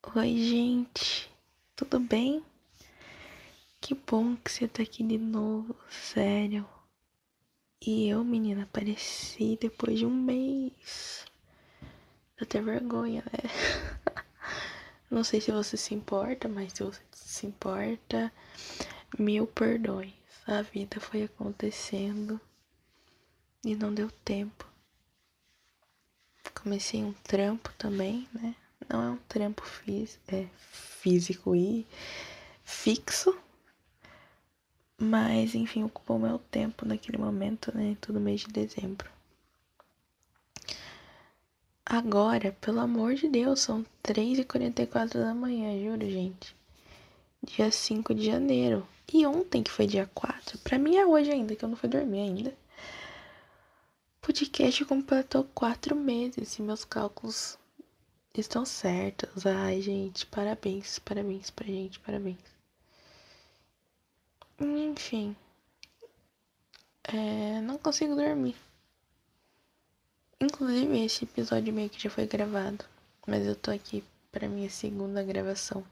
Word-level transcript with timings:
Oi, 0.00 0.36
gente, 0.36 1.28
tudo 1.74 1.98
bem? 1.98 2.42
Que 3.80 3.94
bom 3.94 4.36
que 4.36 4.50
você 4.50 4.66
tá 4.68 4.82
aqui 4.82 5.02
de 5.02 5.18
novo, 5.18 5.76
sério. 5.90 6.66
E 7.80 8.08
eu, 8.08 8.24
menina, 8.24 8.62
apareci 8.62 9.58
depois 9.60 9.98
de 9.98 10.06
um 10.06 10.10
mês. 10.14 11.26
Dá 12.36 12.44
até 12.44 12.62
vergonha, 12.62 13.22
né? 13.26 13.50
Não 15.10 15.24
sei 15.24 15.40
se 15.40 15.50
você 15.50 15.76
se 15.76 15.94
importa, 15.94 16.48
mas 16.48 16.72
se 16.72 16.84
você 16.84 17.02
se 17.12 17.46
importa, 17.46 18.32
mil 19.18 19.46
perdões. 19.48 20.14
A 20.46 20.62
vida 20.62 21.00
foi 21.00 21.24
acontecendo 21.24 22.40
e 23.64 23.74
não 23.74 23.92
deu 23.92 24.10
tempo. 24.24 24.66
Comecei 26.54 27.02
um 27.04 27.12
trampo 27.12 27.70
também, 27.76 28.26
né? 28.32 28.54
Não 28.88 29.02
é 29.02 29.10
um 29.10 29.18
trampo 29.28 29.62
é, 30.28 30.46
físico 30.58 31.54
e 31.54 31.86
fixo, 32.64 33.36
mas 34.98 35.54
enfim, 35.54 35.84
ocupou 35.84 36.18
meu 36.18 36.38
tempo 36.38 36.84
naquele 36.84 37.18
momento, 37.18 37.74
né? 37.74 37.96
Todo 38.00 38.20
mês 38.20 38.40
de 38.42 38.48
dezembro. 38.48 39.10
Agora, 41.84 42.54
pelo 42.60 42.80
amor 42.80 43.14
de 43.14 43.28
Deus, 43.28 43.60
são 43.60 43.84
3h44 44.04 45.14
da 45.14 45.32
manhã, 45.34 45.82
juro, 45.82 46.08
gente. 46.10 46.54
Dia 47.42 47.70
5 47.70 48.14
de 48.14 48.26
janeiro. 48.26 48.86
E 49.10 49.24
ontem, 49.24 49.62
que 49.62 49.70
foi 49.70 49.86
dia 49.86 50.08
4, 50.14 50.58
pra 50.58 50.78
mim 50.78 50.96
é 50.96 51.06
hoje 51.06 51.30
ainda, 51.30 51.56
que 51.56 51.64
eu 51.64 51.68
não 51.68 51.76
fui 51.76 51.88
dormir 51.88 52.20
ainda. 52.20 52.50
O 52.50 54.26
podcast 54.26 54.84
completou 54.84 55.44
quatro 55.54 55.96
meses 55.96 56.58
e 56.58 56.62
meus 56.62 56.84
cálculos 56.84 57.57
estão 58.40 58.64
certos. 58.64 59.46
Ai, 59.46 59.80
gente, 59.80 60.26
parabéns, 60.26 60.98
parabéns 60.98 61.50
pra 61.50 61.66
gente, 61.66 61.98
parabéns. 62.00 62.38
Enfim, 64.60 65.36
é, 67.04 67.60
não 67.60 67.78
consigo 67.78 68.14
dormir. 68.14 68.56
Inclusive, 70.40 71.04
esse 71.04 71.24
episódio 71.24 71.72
meio 71.72 71.90
que 71.90 72.00
já 72.00 72.10
foi 72.10 72.26
gravado, 72.26 72.84
mas 73.26 73.46
eu 73.46 73.56
tô 73.56 73.70
aqui 73.70 74.04
pra 74.30 74.48
minha 74.48 74.70
segunda 74.70 75.22
gravação. 75.22 75.84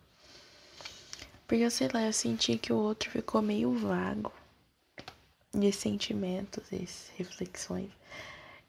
Porque 1.47 1.69
sei 1.71 1.89
lá, 1.93 2.03
eu 2.03 2.13
senti 2.13 2.59
que 2.59 2.73
o 2.73 2.77
outro 2.77 3.11
ficou 3.11 3.41
meio 3.41 3.73
vago 3.73 4.33
de 5.55 5.73
sentimentos 5.73 6.71
e 6.71 6.87
reflexões. 7.17 7.91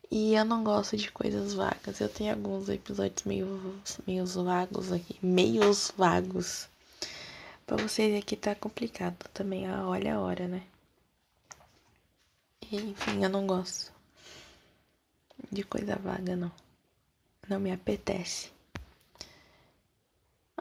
E 0.09 0.33
eu 0.35 0.45
não 0.45 0.63
gosto 0.63 0.95
de 0.95 1.11
coisas 1.11 1.53
vagas. 1.53 1.99
Eu 1.99 2.09
tenho 2.09 2.33
alguns 2.33 2.69
episódios 2.69 3.23
meio, 3.23 3.81
meio 4.05 4.25
vagos 4.25 4.91
aqui. 4.91 5.17
Meios 5.21 5.91
vagos. 5.97 6.69
Pra 7.65 7.77
vocês 7.77 8.17
aqui 8.17 8.35
tá 8.35 8.55
complicado 8.55 9.17
também. 9.33 9.69
Olha 9.69 10.15
a 10.15 10.19
hora, 10.19 10.47
né? 10.47 10.63
Enfim, 12.71 13.23
eu 13.23 13.29
não 13.29 13.45
gosto 13.47 13.91
de 15.51 15.63
coisa 15.63 15.95
vaga, 15.95 16.35
não. 16.35 16.51
Não 17.47 17.59
me 17.59 17.71
apetece. 17.71 18.51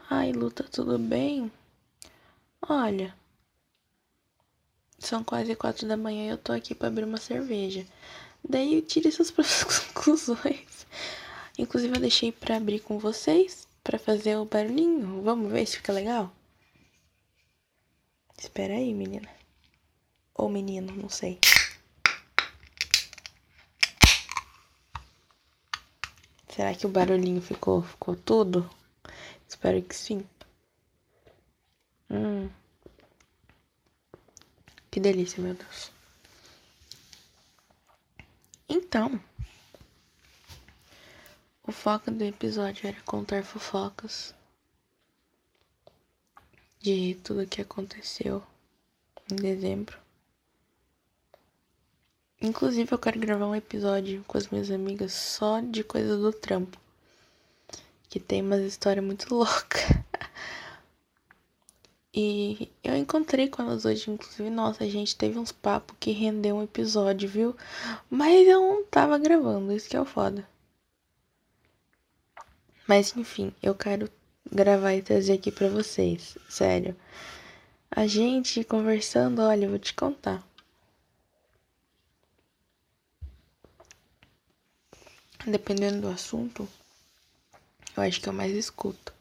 Ai, 0.09 0.31
Luta, 0.31 0.63
tudo 0.63 0.97
bem? 0.97 1.51
Olha, 2.61 3.13
são 4.99 5.23
quase 5.23 5.55
quatro 5.55 5.87
da 5.87 5.97
manhã 5.97 6.25
e 6.25 6.29
eu 6.29 6.37
tô 6.37 6.51
aqui 6.51 6.73
para 6.73 6.87
abrir 6.87 7.03
uma 7.03 7.17
cerveja. 7.17 7.85
Daí 8.43 8.75
eu 8.75 8.81
tire 8.81 9.11
suas 9.11 9.31
próprias 9.31 9.63
conclusões. 9.93 10.85
Inclusive 11.57 11.95
eu 11.95 12.01
deixei 12.01 12.31
para 12.31 12.57
abrir 12.57 12.79
com 12.79 12.99
vocês, 12.99 13.67
para 13.83 13.97
fazer 13.97 14.37
o 14.37 14.45
barulhinho. 14.45 15.21
Vamos 15.23 15.51
ver 15.51 15.65
se 15.65 15.77
fica 15.77 15.91
legal? 15.91 16.31
Espera 18.37 18.75
aí, 18.75 18.93
menina. 18.93 19.29
Ou 20.35 20.49
menino, 20.49 20.93
não 20.93 21.09
sei. 21.09 21.39
Será 26.49 26.73
que 26.73 26.85
o 26.85 26.89
barulhinho 26.89 27.41
ficou, 27.41 27.81
ficou 27.83 28.15
tudo? 28.15 28.69
Espero 29.47 29.81
que 29.81 29.95
sim. 29.95 30.23
Hum. 32.09 32.49
Que 34.89 34.99
delícia, 34.99 35.41
meu 35.41 35.53
Deus. 35.53 35.96
Então, 38.87 39.19
o 41.61 41.73
foco 41.73 42.09
do 42.09 42.23
episódio 42.23 42.87
era 42.87 42.95
contar 43.01 43.43
fofocas 43.43 44.33
de 46.79 47.15
tudo 47.21 47.45
que 47.45 47.61
aconteceu 47.61 48.41
em 49.29 49.35
dezembro. 49.35 49.99
Inclusive, 52.41 52.89
eu 52.89 52.97
quero 52.97 53.19
gravar 53.19 53.47
um 53.47 53.55
episódio 53.55 54.23
com 54.25 54.37
as 54.37 54.47
minhas 54.47 54.71
amigas 54.71 55.11
só 55.11 55.59
de 55.59 55.83
coisas 55.83 56.21
do 56.21 56.31
trampo. 56.31 56.79
Que 58.07 58.21
tem 58.21 58.41
umas 58.41 58.61
histórias 58.61 59.05
muito 59.05 59.27
loucas. 59.35 59.81
E 62.13 62.71
eu 62.83 62.95
encontrei 62.95 63.47
com 63.47 63.61
elas 63.61 63.85
hoje, 63.85 64.09
inclusive, 64.09 64.49
nossa, 64.49 64.83
a 64.83 64.89
gente 64.89 65.15
teve 65.15 65.37
uns 65.37 65.51
papos 65.51 65.95
que 65.99 66.11
rendeu 66.11 66.55
um 66.55 66.63
episódio, 66.63 67.29
viu? 67.29 67.55
Mas 68.09 68.47
eu 68.47 68.61
não 68.61 68.83
tava 68.85 69.17
gravando, 69.17 69.71
isso 69.71 69.89
que 69.89 69.95
é 69.95 70.01
o 70.01 70.05
foda. 70.05 70.47
Mas 72.87 73.15
enfim, 73.15 73.53
eu 73.61 73.75
quero 73.75 74.09
gravar 74.51 74.93
e 74.93 75.01
trazer 75.01 75.33
aqui 75.33 75.51
pra 75.51 75.67
vocês, 75.69 76.37
sério. 76.49 76.95
A 77.91 78.07
gente 78.07 78.63
conversando, 78.63 79.41
olha, 79.41 79.65
eu 79.65 79.69
vou 79.69 79.79
te 79.79 79.93
contar. 79.93 80.43
Dependendo 85.45 86.01
do 86.01 86.07
assunto, 86.09 86.67
eu 87.95 88.03
acho 88.03 88.21
que 88.21 88.27
eu 88.27 88.33
mais 88.33 88.53
escuto. 88.53 89.16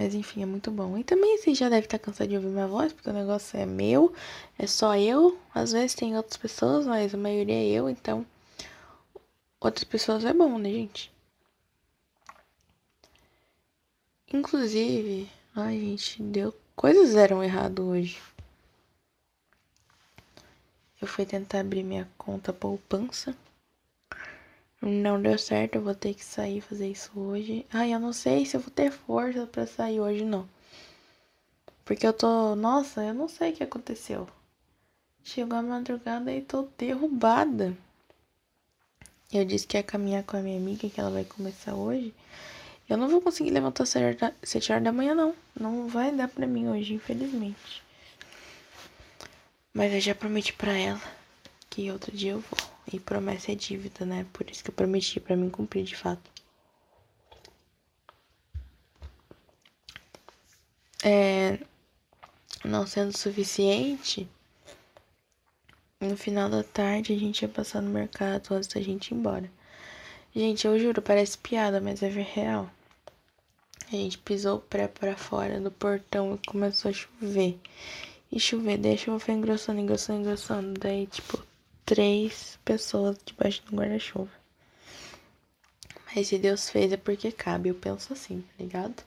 Mas 0.00 0.14
enfim, 0.14 0.42
é 0.42 0.46
muito 0.46 0.70
bom. 0.70 0.96
E 0.96 1.04
também 1.04 1.36
você 1.36 1.54
já 1.54 1.68
deve 1.68 1.84
estar 1.84 1.98
cansado 1.98 2.26
de 2.28 2.34
ouvir 2.34 2.48
minha 2.48 2.66
voz, 2.66 2.90
porque 2.90 3.10
o 3.10 3.12
negócio 3.12 3.60
é 3.60 3.66
meu, 3.66 4.14
é 4.58 4.66
só 4.66 4.96
eu. 4.96 5.38
Às 5.54 5.72
vezes 5.72 5.94
tem 5.94 6.16
outras 6.16 6.38
pessoas, 6.38 6.86
mas 6.86 7.12
a 7.12 7.18
maioria 7.18 7.54
é 7.54 7.66
eu, 7.66 7.86
então 7.86 8.24
outras 9.60 9.84
pessoas 9.84 10.24
é 10.24 10.32
bom, 10.32 10.56
né, 10.58 10.70
gente? 10.70 11.12
Inclusive, 14.32 15.28
ai, 15.54 15.78
gente, 15.78 16.22
deu 16.22 16.54
coisas 16.74 17.14
eram 17.14 17.44
errado 17.44 17.86
hoje. 17.86 18.18
Eu 20.98 21.06
fui 21.06 21.26
tentar 21.26 21.60
abrir 21.60 21.82
minha 21.82 22.08
conta 22.16 22.54
poupança. 22.54 23.36
Não 24.82 25.20
deu 25.20 25.36
certo, 25.36 25.74
eu 25.74 25.82
vou 25.82 25.94
ter 25.94 26.14
que 26.14 26.24
sair 26.24 26.62
fazer 26.62 26.88
isso 26.88 27.10
hoje. 27.14 27.66
Ai, 27.70 27.92
eu 27.92 28.00
não 28.00 28.14
sei 28.14 28.46
se 28.46 28.56
eu 28.56 28.60
vou 28.60 28.70
ter 28.70 28.90
força 28.90 29.46
para 29.46 29.66
sair 29.66 30.00
hoje, 30.00 30.24
não. 30.24 30.48
Porque 31.84 32.06
eu 32.06 32.12
tô. 32.12 32.54
Nossa, 32.56 33.02
eu 33.02 33.12
não 33.12 33.28
sei 33.28 33.50
o 33.50 33.54
que 33.54 33.62
aconteceu. 33.62 34.26
Chegou 35.22 35.58
a 35.58 35.62
madrugada 35.62 36.32
e 36.32 36.40
tô 36.40 36.66
derrubada. 36.78 37.76
Eu 39.30 39.44
disse 39.44 39.66
que 39.66 39.76
ia 39.76 39.82
caminhar 39.82 40.24
com 40.24 40.36
a 40.36 40.40
minha 40.40 40.56
amiga, 40.56 40.88
que 40.88 40.98
ela 40.98 41.10
vai 41.10 41.24
começar 41.24 41.74
hoje. 41.74 42.14
Eu 42.88 42.96
não 42.96 43.08
vou 43.08 43.20
conseguir 43.20 43.50
levantar 43.50 43.84
7 43.86 44.72
horas 44.72 44.84
da 44.84 44.92
manhã, 44.92 45.14
não. 45.14 45.34
Não 45.58 45.88
vai 45.88 46.10
dar 46.10 46.26
pra 46.26 46.46
mim 46.46 46.68
hoje, 46.68 46.94
infelizmente. 46.94 47.82
Mas 49.74 49.92
eu 49.92 50.00
já 50.00 50.14
prometi 50.14 50.52
pra 50.54 50.72
ela 50.72 51.00
que 51.68 51.90
outro 51.90 52.16
dia 52.16 52.32
eu 52.32 52.40
vou. 52.40 52.69
E 52.92 52.98
promessa 52.98 53.52
é 53.52 53.54
dívida, 53.54 54.04
né? 54.04 54.26
Por 54.32 54.50
isso 54.50 54.64
que 54.64 54.70
eu 54.70 54.74
prometi 54.74 55.20
para 55.20 55.36
mim 55.36 55.48
cumprir 55.48 55.84
de 55.84 55.96
fato. 55.96 56.30
É, 61.02 61.58
não 62.64 62.86
sendo 62.86 63.16
suficiente, 63.16 64.28
no 66.00 66.16
final 66.16 66.48
da 66.50 66.62
tarde 66.62 67.12
a 67.12 67.18
gente 67.18 67.42
ia 67.42 67.48
passar 67.48 67.80
no 67.80 67.90
mercado 67.90 68.52
antes 68.52 68.68
da 68.68 68.80
gente 68.80 69.08
ir 69.08 69.14
embora. 69.14 69.50
Gente, 70.34 70.66
eu 70.66 70.78
juro, 70.78 71.02
parece 71.02 71.36
piada, 71.38 71.80
mas 71.80 72.02
é 72.02 72.08
real. 72.08 72.70
A 73.88 73.96
gente 73.96 74.16
pisou 74.18 74.58
o 74.58 74.60
pé 74.60 74.86
para 74.86 75.16
fora 75.16 75.60
do 75.60 75.70
portão 75.70 76.34
e 76.34 76.46
começou 76.46 76.90
a 76.90 76.94
chover. 76.94 77.58
E 78.30 78.38
chover, 78.38 78.78
daí 78.78 78.94
a 78.94 78.96
chuva 78.96 79.18
foi 79.18 79.34
engrossando, 79.34 79.80
engrossando, 79.80 80.20
engrossando. 80.20 80.78
Daí, 80.78 81.06
tipo, 81.08 81.42
três 81.90 82.56
pessoas 82.64 83.18
debaixo 83.24 83.64
do 83.64 83.74
guarda-chuva. 83.76 84.30
Mas 86.06 86.28
se 86.28 86.38
Deus 86.38 86.70
fez 86.70 86.92
é 86.92 86.96
porque 86.96 87.32
cabe, 87.32 87.68
eu 87.68 87.74
penso 87.74 88.12
assim, 88.12 88.42
tá 88.42 88.54
ligado? 88.60 89.02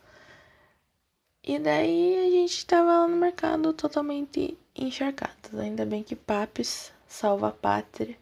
E 1.42 1.58
daí 1.60 2.28
a 2.28 2.30
gente 2.30 2.66
tava 2.66 3.00
lá 3.00 3.08
no 3.08 3.16
mercado 3.16 3.72
totalmente 3.72 4.58
encharcados. 4.76 5.58
Ainda 5.58 5.86
bem 5.86 6.04
que 6.04 6.14
Papes, 6.14 6.92
salva 7.08 7.48
a 7.48 7.52
pátria, 7.54 8.18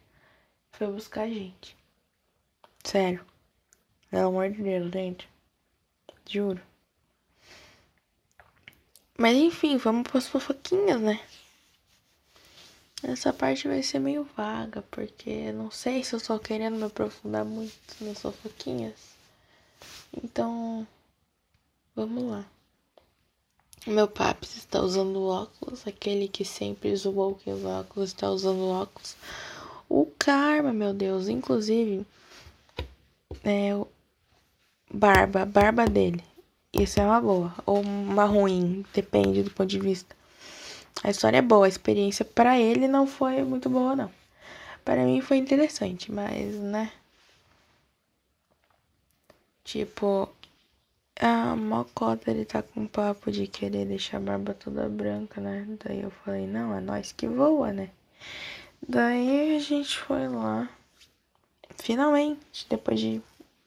foi 0.70 0.86
buscar 0.86 1.22
a 1.22 1.28
gente. 1.28 1.76
Sério. 2.84 3.26
Pelo 4.12 4.28
amor 4.28 4.48
de 4.48 4.62
Deus, 4.62 4.92
gente. 4.92 5.28
Juro. 6.24 6.62
Mas 9.18 9.36
enfim, 9.36 9.76
vamos 9.76 10.04
para 10.04 10.18
as 10.18 10.28
fofoquinhas, 10.28 11.00
né? 11.00 11.20
Essa 13.02 13.32
parte 13.32 13.66
vai 13.66 13.82
ser 13.82 13.98
meio 13.98 14.24
vaga, 14.36 14.82
porque 14.90 15.50
não 15.50 15.70
sei 15.70 16.04
se 16.04 16.14
eu 16.14 16.18
estou 16.18 16.38
querendo 16.38 16.76
me 16.76 16.84
aprofundar 16.84 17.44
muito 17.44 17.74
nas 18.00 18.20
fofoquinhas. 18.20 18.94
Então, 20.22 20.86
vamos 21.96 22.30
lá. 22.30 22.44
Meu 23.84 24.06
papi 24.06 24.46
está 24.46 24.80
usando 24.80 25.26
óculos, 25.26 25.84
aquele 25.84 26.28
que 26.28 26.44
sempre 26.44 26.94
zoou 26.94 27.34
que 27.34 27.50
os 27.50 27.64
óculos 27.64 28.10
está 28.10 28.30
usando 28.30 28.68
óculos. 28.68 29.16
O 29.88 30.06
karma, 30.16 30.72
meu 30.72 30.94
Deus, 30.94 31.26
inclusive, 31.26 32.06
é 33.42 33.74
o 33.74 33.88
barba, 34.88 35.44
barba 35.44 35.86
dele. 35.86 36.22
Isso 36.72 37.00
é 37.00 37.04
uma 37.04 37.20
boa 37.20 37.54
ou 37.66 37.80
uma 37.80 38.24
ruim, 38.24 38.84
depende 38.94 39.42
do 39.42 39.50
ponto 39.50 39.68
de 39.68 39.80
vista. 39.80 40.14
A 41.02 41.10
história 41.10 41.38
é 41.38 41.42
boa, 41.42 41.66
a 41.66 41.68
experiência 41.68 42.24
para 42.24 42.58
ele 42.58 42.86
não 42.86 43.06
foi 43.06 43.42
muito 43.42 43.68
boa 43.68 43.96
não. 43.96 44.10
Para 44.84 45.04
mim 45.04 45.20
foi 45.20 45.36
interessante, 45.36 46.10
mas 46.12 46.56
né? 46.56 46.92
Tipo, 49.64 50.28
a 51.20 51.56
Mocota 51.56 52.30
ele 52.30 52.44
tá 52.44 52.62
com 52.62 52.86
papo 52.86 53.30
de 53.30 53.46
querer 53.46 53.86
deixar 53.86 54.18
a 54.18 54.20
barba 54.20 54.54
toda 54.54 54.88
branca, 54.88 55.40
né? 55.40 55.66
Daí 55.84 56.02
eu 56.02 56.10
falei, 56.10 56.46
não, 56.46 56.76
é 56.76 56.80
nós 56.80 57.12
que 57.12 57.26
voa, 57.26 57.72
né? 57.72 57.90
Daí 58.86 59.56
a 59.56 59.60
gente 59.60 59.98
foi 59.98 60.28
lá. 60.28 60.68
Finalmente, 61.76 62.66
depois 62.68 63.00
de 63.00 63.22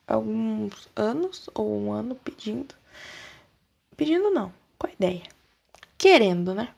alguns 0.08 0.88
anos 0.96 1.50
ou 1.54 1.80
um 1.80 1.92
ano 1.92 2.16
pedindo. 2.16 2.76
Pedindo 3.96 4.30
não, 4.32 4.54
com 4.78 4.88
a 4.88 4.92
ideia. 4.92 5.24
Querendo, 5.98 6.54
né? 6.54 6.74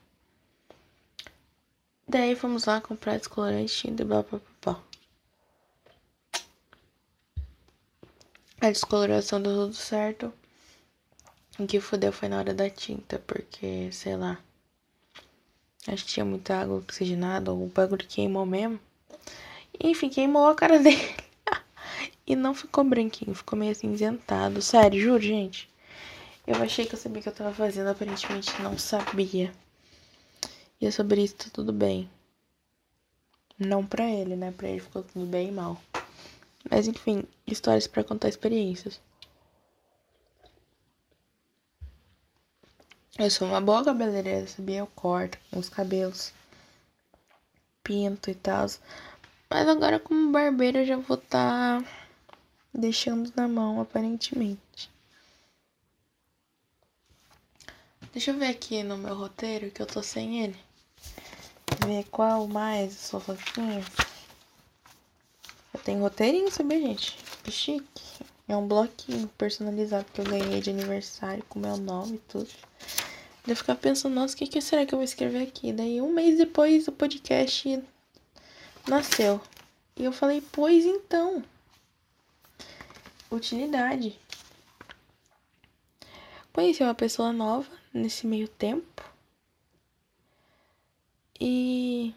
Daí 2.10 2.36
fomos 2.36 2.64
lá 2.64 2.80
comprar 2.80 3.18
descolorante 3.18 3.88
e 3.88 3.92
blá 3.92 4.24
blá 4.24 4.40
blá. 4.62 4.84
A 8.62 8.70
descoloração 8.72 9.42
deu 9.42 9.54
tudo 9.54 9.74
certo. 9.74 10.34
O 11.60 11.68
que 11.68 11.82
fodeu 11.82 12.14
foi 12.14 12.30
na 12.30 12.38
hora 12.38 12.54
da 12.54 12.70
tinta, 12.70 13.20
porque, 13.28 13.92
sei 13.92 14.16
lá. 14.16 14.40
Acho 15.86 16.06
que 16.06 16.12
tinha 16.12 16.26
muita 16.26 16.56
água 16.62 16.78
oxigenada, 16.78 17.54
o 17.54 17.68
bagulho 17.68 18.08
queimou 18.08 18.46
mesmo. 18.46 18.80
Enfim, 19.80 20.10
queimou 20.10 20.48
a 20.48 20.56
cara 20.56 20.80
dele. 20.80 21.16
e 22.26 22.38
não 22.38 22.54
ficou 22.56 22.84
branquinho, 22.86 23.36
ficou 23.36 23.60
meio 23.60 23.74
acinzentado. 23.74 24.62
Sério, 24.62 25.02
juro, 25.02 25.22
gente. 25.22 25.70
Eu 26.46 26.56
achei 26.64 26.86
que 26.86 26.96
eu 26.96 27.00
sabia 27.00 27.20
o 27.20 27.24
que 27.24 27.30
eu 27.30 27.36
tava 27.36 27.54
fazendo, 27.54 27.90
aparentemente 27.90 28.62
não 28.62 28.78
sabia. 28.78 29.52
E 30.80 30.86
é 30.86 30.92
sobre 30.92 31.24
isso 31.24 31.36
tá 31.36 31.46
tudo 31.52 31.74
bem. 31.74 32.10
Não 33.58 33.86
pra 33.86 34.10
ele, 34.10 34.36
né? 34.36 34.52
Pra 34.52 34.70
ele 34.70 34.80
ficou 34.80 35.04
tudo 35.04 35.26
bem 35.26 35.50
e 35.50 35.52
mal. 35.52 35.82
Mas 36.70 36.88
enfim, 36.88 37.24
histórias 37.46 37.88
para 37.88 38.04
contar 38.04 38.30
experiências. 38.30 39.00
Eu 43.18 43.32
sou 43.32 43.48
uma 43.48 43.60
boa 43.60 43.84
cabeleireira, 43.84 44.46
sabia? 44.46 44.80
Eu 44.80 44.88
corto 44.88 45.40
os 45.52 45.70
cabelos, 45.70 46.32
pinto 47.84 48.30
e 48.30 48.36
tal. 48.36 48.68
Mas 49.50 49.68
agora 49.68 50.00
como 50.00 50.32
barbeiro 50.32 50.80
eu 50.80 50.86
já 50.86 50.98
vou 50.98 51.18
estar 51.18 51.82
tá 51.82 51.90
deixando 52.72 53.34
na 53.36 53.48
mão, 53.48 53.82
aparentemente. 53.82 54.92
Deixa 58.14 58.32
eu 58.32 58.38
ver 58.38 58.48
aqui 58.48 58.84
no 58.84 58.98
meu 58.98 59.16
roteiro 59.16 59.72
que 59.72 59.82
eu 59.82 59.88
tô 59.88 60.04
sem 60.04 60.44
ele. 60.44 60.67
Ver 61.88 62.04
qual 62.12 62.50
mais 62.50 62.96
sou 62.96 63.18
fofinha. 63.18 63.82
Eu 65.74 65.80
tenho 65.80 66.02
roteirinho, 66.02 66.52
sabia, 66.52 66.82
gente? 66.82 67.18
Que 67.42 67.50
chique. 67.50 68.04
É 68.46 68.58
um 68.58 68.68
bloquinho 68.68 69.26
personalizado 69.38 70.04
que 70.14 70.20
eu 70.20 70.26
ganhei 70.26 70.60
de 70.60 70.70
aniversário 70.70 71.46
com 71.48 71.60
meu 71.60 71.78
nome 71.78 72.16
e 72.16 72.18
tudo. 72.28 72.50
Eu 73.48 73.56
ficar 73.56 73.76
pensando, 73.76 74.16
nossa, 74.16 74.36
o 74.36 74.38
que, 74.38 74.48
que 74.48 74.60
será 74.60 74.86
que 74.86 74.94
eu 74.94 74.98
vou 74.98 75.06
escrever 75.06 75.44
aqui? 75.44 75.72
Daí 75.72 76.02
um 76.02 76.12
mês 76.12 76.38
depois 76.38 76.90
o 76.90 76.92
podcast 76.92 77.82
nasceu. 78.86 79.40
E 79.96 80.04
eu 80.04 80.12
falei, 80.12 80.44
pois 80.52 80.84
então. 80.84 81.42
Utilidade. 83.32 84.20
Conheci 86.52 86.84
uma 86.84 86.94
pessoa 86.94 87.32
nova 87.32 87.72
nesse 87.94 88.28
meio 88.28 88.50
tempo. 88.50 89.17
E 91.40 92.14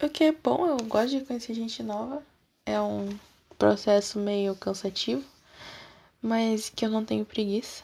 o 0.00 0.08
que 0.08 0.24
é 0.24 0.32
bom, 0.32 0.66
eu 0.66 0.76
gosto 0.84 1.10
de 1.10 1.24
conhecer 1.24 1.54
gente 1.54 1.82
nova. 1.82 2.22
É 2.64 2.80
um 2.80 3.18
processo 3.58 4.18
meio 4.18 4.54
cansativo, 4.54 5.24
mas 6.22 6.68
que 6.70 6.84
eu 6.84 6.90
não 6.90 7.04
tenho 7.04 7.24
preguiça. 7.24 7.82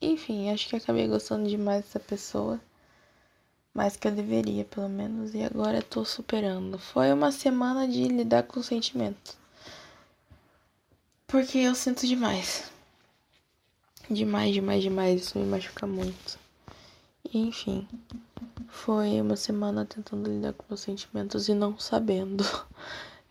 Enfim, 0.00 0.50
acho 0.50 0.68
que 0.68 0.76
acabei 0.76 1.06
gostando 1.06 1.48
demais 1.48 1.84
dessa 1.84 2.00
pessoa. 2.00 2.60
Mais 3.72 3.96
que 3.96 4.08
eu 4.08 4.12
deveria, 4.12 4.64
pelo 4.64 4.88
menos. 4.88 5.32
E 5.34 5.42
agora 5.42 5.78
eu 5.78 5.82
tô 5.82 6.04
superando. 6.04 6.78
Foi 6.78 7.12
uma 7.12 7.30
semana 7.30 7.86
de 7.86 8.08
lidar 8.08 8.42
com 8.42 8.62
sentimentos. 8.62 9.36
Porque 11.26 11.58
eu 11.58 11.74
sinto 11.74 12.06
demais. 12.06 12.70
Demais, 14.10 14.52
demais, 14.52 14.82
demais. 14.82 15.22
Isso 15.22 15.38
me 15.38 15.46
machuca 15.46 15.86
muito. 15.86 16.41
Enfim. 17.34 17.88
Foi 18.68 19.20
uma 19.20 19.36
semana 19.36 19.86
tentando 19.86 20.30
lidar 20.30 20.52
com 20.52 20.64
meus 20.68 20.80
sentimentos 20.80 21.48
e 21.48 21.54
não 21.54 21.78
sabendo. 21.78 22.44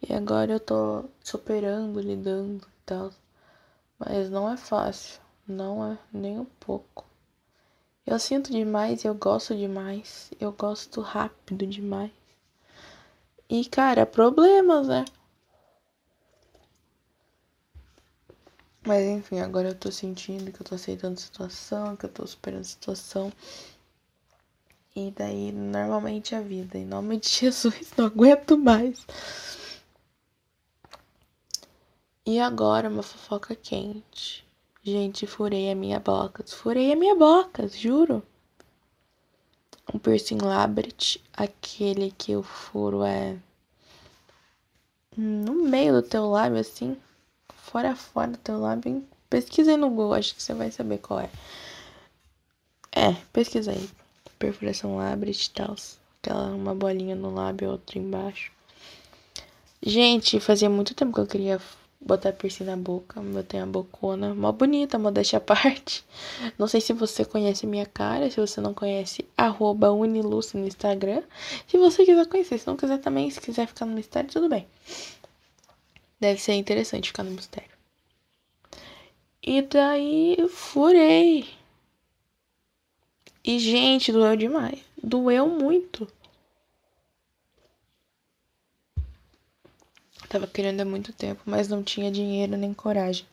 E 0.03 0.11
agora 0.13 0.53
eu 0.53 0.59
tô 0.59 1.05
superando, 1.23 1.99
lidando 1.99 2.65
e 2.65 2.85
tal. 2.87 3.11
Mas 3.99 4.31
não 4.31 4.51
é 4.51 4.57
fácil. 4.57 5.21
Não 5.47 5.85
é 5.93 5.97
nem 6.11 6.39
um 6.39 6.45
pouco. 6.59 7.05
Eu 8.03 8.17
sinto 8.17 8.51
demais, 8.51 9.05
eu 9.05 9.13
gosto 9.13 9.55
demais. 9.55 10.31
Eu 10.39 10.51
gosto 10.53 11.01
rápido 11.01 11.67
demais. 11.67 12.11
E, 13.47 13.63
cara, 13.65 14.07
problemas, 14.07 14.87
né? 14.87 15.05
Mas 18.83 19.05
enfim, 19.05 19.39
agora 19.39 19.69
eu 19.69 19.75
tô 19.75 19.91
sentindo 19.91 20.51
que 20.51 20.59
eu 20.59 20.65
tô 20.65 20.73
aceitando 20.73 21.13
a 21.13 21.21
situação, 21.21 21.95
que 21.95 22.05
eu 22.05 22.09
tô 22.09 22.25
superando 22.25 22.61
a 22.61 22.63
situação. 22.63 23.31
E 24.95 25.09
daí, 25.11 25.51
normalmente 25.53 26.35
a 26.35 26.41
vida. 26.41 26.77
Em 26.77 26.85
nome 26.85 27.17
de 27.17 27.29
Jesus, 27.29 27.93
não 27.97 28.05
aguento 28.05 28.57
mais. 28.57 29.05
E 32.25 32.39
agora, 32.39 32.89
uma 32.89 33.01
fofoca 33.01 33.55
quente. 33.55 34.45
Gente, 34.83 35.25
furei 35.25 35.71
a 35.71 35.75
minha 35.75 35.99
boca. 35.99 36.43
Furei 36.45 36.91
a 36.91 36.95
minha 36.95 37.15
boca, 37.15 37.67
juro. 37.67 38.21
Um 39.93 39.97
piercing 39.97 40.37
labret, 40.39 41.21
aquele 41.33 42.11
que 42.11 42.35
o 42.35 42.43
furo 42.43 43.03
é 43.03 43.37
no 45.17 45.53
meio 45.53 45.93
do 45.93 46.07
teu 46.07 46.29
lábio, 46.29 46.59
assim, 46.59 46.97
fora 47.53 47.95
fora 47.95 48.31
do 48.31 48.37
teu 48.37 48.59
lábio. 48.59 49.05
Pesquisa 49.29 49.71
aí 49.71 49.77
no 49.77 49.89
Google, 49.89 50.13
acho 50.13 50.35
que 50.35 50.43
você 50.43 50.53
vai 50.53 50.71
saber 50.71 50.99
qual 50.99 51.19
é. 51.21 51.29
É, 52.93 53.13
pesquisa 53.33 53.71
aí 53.71 53.89
perfuração 54.41 54.99
abre 54.99 55.31
e 55.31 55.49
tal. 55.51 55.75
Aquela 56.19 56.47
uma 56.55 56.73
bolinha 56.73 57.15
no 57.15 57.33
lábio, 57.33 57.69
outra 57.69 57.99
embaixo. 57.99 58.51
Gente, 59.83 60.39
fazia 60.39 60.69
muito 60.69 60.93
tempo 60.95 61.13
que 61.13 61.19
eu 61.19 61.27
queria 61.27 61.61
botar 61.99 62.33
piercing 62.33 62.63
na 62.63 62.75
boca. 62.75 63.21
Eu 63.21 63.43
tenho 63.43 63.63
a 63.63 63.67
bocona 63.67 64.33
mó 64.33 64.51
bonita, 64.51 64.97
modéstia 64.97 65.37
à 65.37 65.41
parte. 65.41 66.03
Não 66.57 66.67
sei 66.67 66.81
se 66.81 66.93
você 66.93 67.23
conhece 67.23 67.65
minha 67.67 67.85
cara. 67.85 68.29
Se 68.29 68.39
você 68.39 68.59
não 68.59 68.73
conhece, 68.73 69.25
arroba 69.37 69.89
no 69.91 70.67
Instagram. 70.67 71.23
Se 71.67 71.77
você 71.77 72.05
quiser 72.05 72.27
conhecer, 72.27 72.57
se 72.57 72.67
não 72.67 72.75
quiser 72.75 72.99
também, 72.99 73.29
se 73.29 73.39
quiser 73.39 73.67
ficar 73.67 73.85
no 73.85 73.93
mistério, 73.93 74.29
tudo 74.29 74.49
bem. 74.49 74.67
Deve 76.19 76.39
ser 76.39 76.53
interessante 76.53 77.07
ficar 77.07 77.23
no 77.23 77.31
mistério. 77.31 77.69
E 79.43 79.61
daí 79.63 80.37
furei. 80.49 81.60
E, 83.43 83.59
gente, 83.59 84.11
doeu 84.11 84.35
demais. 84.35 84.79
Doeu 85.01 85.47
muito. 85.47 86.07
Tava 90.29 90.47
querendo 90.47 90.81
há 90.81 90.85
muito 90.85 91.11
tempo, 91.11 91.41
mas 91.45 91.67
não 91.67 91.83
tinha 91.83 92.11
dinheiro 92.11 92.55
nem 92.55 92.73
coragem. 92.73 93.25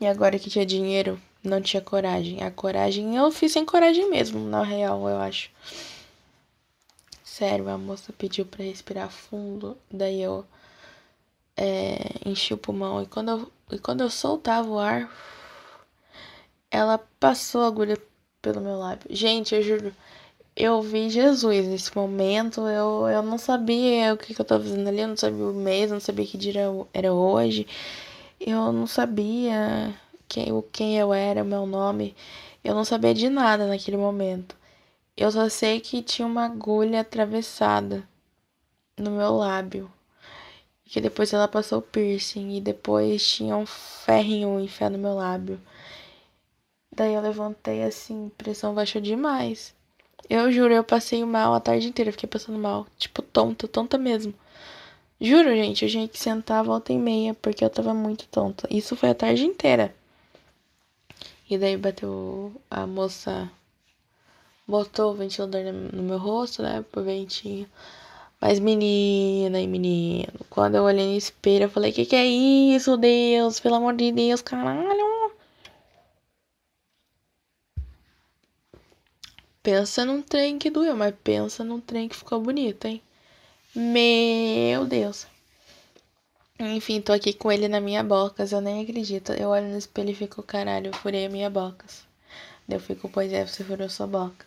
E 0.00 0.06
agora 0.06 0.38
que 0.38 0.48
tinha 0.48 0.64
dinheiro, 0.64 1.20
não 1.42 1.60
tinha 1.60 1.82
coragem. 1.82 2.42
A 2.42 2.50
coragem 2.50 3.16
eu 3.16 3.30
fiz 3.32 3.52
sem 3.52 3.64
coragem 3.64 4.08
mesmo, 4.08 4.38
na 4.48 4.62
real, 4.62 5.08
eu 5.08 5.18
acho. 5.18 5.50
Sério, 7.24 7.68
a 7.68 7.78
moça 7.78 8.12
pediu 8.12 8.46
para 8.46 8.64
respirar 8.64 9.10
fundo, 9.10 9.76
daí 9.90 10.22
eu 10.22 10.44
é, 11.56 11.96
enchi 12.24 12.54
o 12.54 12.58
pulmão. 12.58 13.02
E 13.02 13.06
quando, 13.06 13.30
eu, 13.30 13.52
e 13.72 13.78
quando 13.78 14.02
eu 14.02 14.10
soltava 14.10 14.68
o 14.68 14.78
ar, 14.78 15.12
ela 16.70 16.98
passou 17.18 17.62
a 17.62 17.66
agulha 17.66 17.96
pelo 18.52 18.64
meu 18.64 18.78
lábio. 18.78 19.06
Gente, 19.10 19.54
eu 19.54 19.62
juro, 19.62 19.94
eu 20.56 20.80
vi 20.80 21.10
Jesus 21.10 21.66
nesse 21.66 21.94
momento. 21.94 22.62
Eu, 22.62 23.06
eu 23.08 23.22
não 23.22 23.38
sabia 23.38 24.14
o 24.14 24.16
que, 24.16 24.34
que 24.34 24.40
eu 24.40 24.44
tava 24.44 24.64
fazendo 24.64 24.88
ali, 24.88 25.00
eu 25.00 25.08
não 25.08 25.16
sabia 25.16 25.44
o 25.44 25.54
mês, 25.54 25.90
não 25.90 26.00
sabia 26.00 26.26
que 26.26 26.38
dia 26.38 26.62
era 26.94 27.12
hoje. 27.12 27.66
Eu 28.40 28.72
não 28.72 28.86
sabia 28.86 29.94
quem, 30.28 30.46
quem 30.72 30.98
eu 30.98 31.12
era, 31.12 31.42
o 31.42 31.46
meu 31.46 31.66
nome. 31.66 32.16
Eu 32.64 32.74
não 32.74 32.84
sabia 32.84 33.14
de 33.14 33.28
nada 33.28 33.66
naquele 33.66 33.96
momento. 33.96 34.56
Eu 35.16 35.30
só 35.30 35.48
sei 35.48 35.80
que 35.80 36.02
tinha 36.02 36.26
uma 36.26 36.44
agulha 36.46 37.00
atravessada 37.00 38.08
no 38.96 39.10
meu 39.10 39.36
lábio. 39.36 39.90
Que 40.84 41.00
depois 41.00 41.32
ela 41.32 41.46
passou 41.46 41.82
piercing 41.82 42.56
e 42.56 42.60
depois 42.60 43.26
tinha 43.28 43.56
um 43.56 43.66
ferrinho 43.66 44.58
enfiado 44.58 44.92
no 44.92 44.98
meu 44.98 45.14
lábio. 45.14 45.60
Daí 46.98 47.14
eu 47.14 47.20
levantei 47.20 47.84
assim, 47.84 48.28
pressão 48.36 48.74
baixou 48.74 49.00
demais. 49.00 49.72
Eu 50.28 50.50
juro, 50.50 50.74
eu 50.74 50.82
passei 50.82 51.24
mal 51.24 51.54
a 51.54 51.60
tarde 51.60 51.86
inteira, 51.86 52.10
fiquei 52.10 52.28
passando 52.28 52.58
mal. 52.58 52.88
Tipo, 52.98 53.22
tonta, 53.22 53.68
tonta 53.68 53.96
mesmo. 53.96 54.34
Juro, 55.20 55.48
gente, 55.54 55.84
eu 55.84 55.90
tinha 55.90 56.08
que 56.08 56.18
sentar 56.18 56.58
a 56.58 56.62
volta 56.64 56.92
e 56.92 56.98
meia, 56.98 57.34
porque 57.34 57.64
eu 57.64 57.70
tava 57.70 57.94
muito 57.94 58.26
tonta. 58.26 58.66
Isso 58.68 58.96
foi 58.96 59.10
a 59.10 59.14
tarde 59.14 59.44
inteira. 59.44 59.94
E 61.48 61.56
daí 61.56 61.76
bateu 61.76 62.52
a 62.68 62.84
moça. 62.84 63.48
Botou 64.66 65.12
o 65.12 65.14
ventilador 65.14 65.60
no 65.92 66.02
meu 66.02 66.18
rosto, 66.18 66.62
né? 66.64 66.84
Por 66.90 67.04
ventinho. 67.04 67.68
Mas 68.40 68.58
menina 68.58 69.60
e 69.60 69.68
menino, 69.68 70.32
quando 70.50 70.74
eu 70.74 70.82
olhei 70.82 71.06
no 71.06 71.16
espelho, 71.16 71.64
eu 71.66 71.70
falei, 71.70 71.92
que 71.92 72.04
que 72.04 72.16
é 72.16 72.26
isso, 72.26 72.96
Deus? 72.96 73.60
Pelo 73.60 73.76
amor 73.76 73.94
de 73.94 74.10
Deus, 74.10 74.42
caralho. 74.42 75.07
Pensa 79.70 80.02
num 80.02 80.22
trem 80.22 80.58
que 80.58 80.70
doeu, 80.70 80.96
mas 80.96 81.14
pensa 81.22 81.62
num 81.62 81.78
trem 81.78 82.08
que 82.08 82.16
ficou 82.16 82.40
bonito, 82.40 82.86
hein? 82.86 83.02
Meu 83.76 84.86
Deus. 84.86 85.26
Enfim, 86.58 87.02
tô 87.02 87.12
aqui 87.12 87.34
com 87.34 87.52
ele 87.52 87.68
na 87.68 87.78
minha 87.78 88.02
boca, 88.02 88.46
eu 88.50 88.62
nem 88.62 88.82
acredito. 88.82 89.30
Eu 89.34 89.50
olho 89.50 89.68
no 89.68 89.76
espelho 89.76 90.08
e 90.08 90.14
fico, 90.14 90.42
caralho, 90.42 90.86
eu 90.86 90.94
furei 90.94 91.26
a 91.26 91.28
minha 91.28 91.50
boca. 91.50 91.84
Eu 92.66 92.80
fico, 92.80 93.10
pois 93.10 93.30
é, 93.30 93.46
você 93.46 93.62
furou 93.62 93.90
sua 93.90 94.06
boca. 94.06 94.46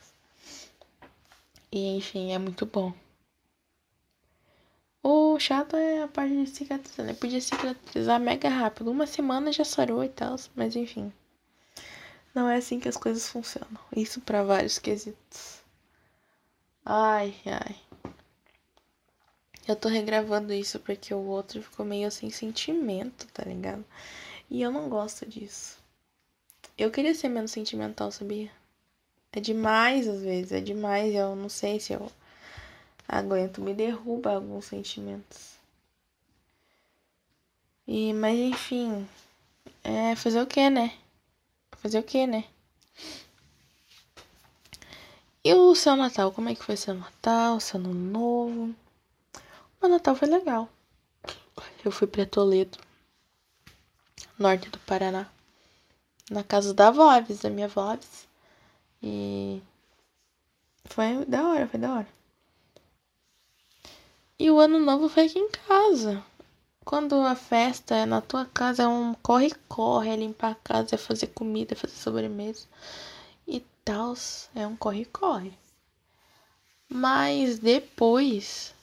E 1.72 1.96
enfim, 1.98 2.34
é 2.34 2.40
muito 2.40 2.66
bom. 2.66 2.92
O 5.04 5.38
chato 5.38 5.75
é 5.75 6.01
a 6.01 6.08
parte 6.08 6.36
de 6.36 6.50
cicatrizar, 6.50 7.06
né? 7.06 7.13
Podia 7.13 7.40
cicatrizar 7.40 8.20
mega 8.20 8.50
rápido. 8.50 8.90
Uma 8.90 9.06
semana 9.06 9.51
já 9.51 9.63
sarou 9.63 10.04
e 10.04 10.10
tal, 10.10 10.36
mas 10.56 10.75
enfim. 10.75 11.13
Não 12.33 12.50
é 12.50 12.57
assim 12.57 12.79
que 12.79 12.88
as 12.88 12.97
coisas 12.97 13.27
funcionam. 13.27 13.79
Isso 13.95 14.21
para 14.21 14.43
vários 14.43 14.79
quesitos. 14.79 15.61
Ai, 16.85 17.35
ai. 17.45 17.75
Eu 19.67 19.75
tô 19.75 19.88
regravando 19.88 20.53
isso 20.53 20.79
porque 20.79 21.13
o 21.13 21.25
outro 21.27 21.61
ficou 21.61 21.85
meio 21.85 22.09
sem 22.11 22.29
sentimento, 22.29 23.27
tá 23.27 23.43
ligado? 23.43 23.85
E 24.50 24.61
eu 24.61 24.71
não 24.71 24.89
gosto 24.89 25.25
disso. 25.25 25.77
Eu 26.77 26.91
queria 26.91 27.13
ser 27.13 27.29
menos 27.29 27.51
sentimental, 27.51 28.11
sabia? 28.11 28.51
É 29.31 29.39
demais 29.39 30.07
às 30.07 30.21
vezes, 30.21 30.51
é 30.51 30.61
demais. 30.61 31.13
Eu 31.13 31.35
não 31.35 31.50
sei 31.50 31.79
se 31.79 31.93
eu 31.93 32.11
aguento, 33.07 33.61
me 33.61 33.73
derruba 33.73 34.33
alguns 34.33 34.65
sentimentos. 34.65 35.55
E, 37.88 38.13
mas 38.13 38.39
enfim, 38.39 39.07
é 39.83 40.15
fazer 40.15 40.41
o 40.41 40.47
que, 40.47 40.69
né? 40.69 40.93
Fazer 41.81 41.97
o 41.97 42.03
que, 42.03 42.27
né? 42.27 42.45
E 45.43 45.51
o 45.55 45.73
seu 45.73 45.95
Natal? 45.95 46.31
Como 46.31 46.50
é 46.50 46.53
que 46.55 46.63
foi 46.63 46.77
seu 46.77 46.93
Natal, 46.93 47.59
seu 47.59 47.79
Ano 47.79 47.91
Novo? 47.93 48.75
O 49.81 49.88
Natal 49.88 50.15
foi 50.15 50.27
legal. 50.27 50.69
Eu 51.83 51.91
fui 51.91 52.05
pra 52.05 52.23
Toledo, 52.25 52.77
norte 54.38 54.69
do 54.69 54.77
Paraná, 54.79 55.27
na 56.29 56.43
casa 56.43 56.71
da 56.73 56.91
Voves, 56.91 57.39
da 57.39 57.50
minha 57.50 57.67
Voves. 57.67 58.27
E 59.01 59.59
foi 60.85 61.25
da 61.25 61.47
hora, 61.47 61.67
foi 61.67 61.79
da 61.79 61.95
hora. 61.95 62.07
E 64.38 64.51
o 64.51 64.59
ano 64.59 64.79
novo 64.79 65.09
foi 65.09 65.25
aqui 65.25 65.39
em 65.39 65.50
casa. 65.50 66.23
Quando 66.83 67.15
a 67.21 67.35
festa 67.35 67.95
é 67.95 68.05
na 68.05 68.21
tua 68.21 68.45
casa, 68.45 68.83
é 68.83 68.88
um 68.88 69.13
corre-corre, 69.13 70.09
é 70.09 70.15
limpar 70.15 70.51
a 70.51 70.55
casa, 70.55 70.95
é 70.95 70.97
fazer 70.97 71.27
comida, 71.27 71.73
é 71.73 71.75
fazer 71.75 71.93
sobremesa 71.95 72.65
e 73.47 73.63
tal. 73.85 74.15
É 74.55 74.65
um 74.65 74.75
corre-corre. 74.75 75.53
Mas 76.89 77.59
depois, 77.59 78.73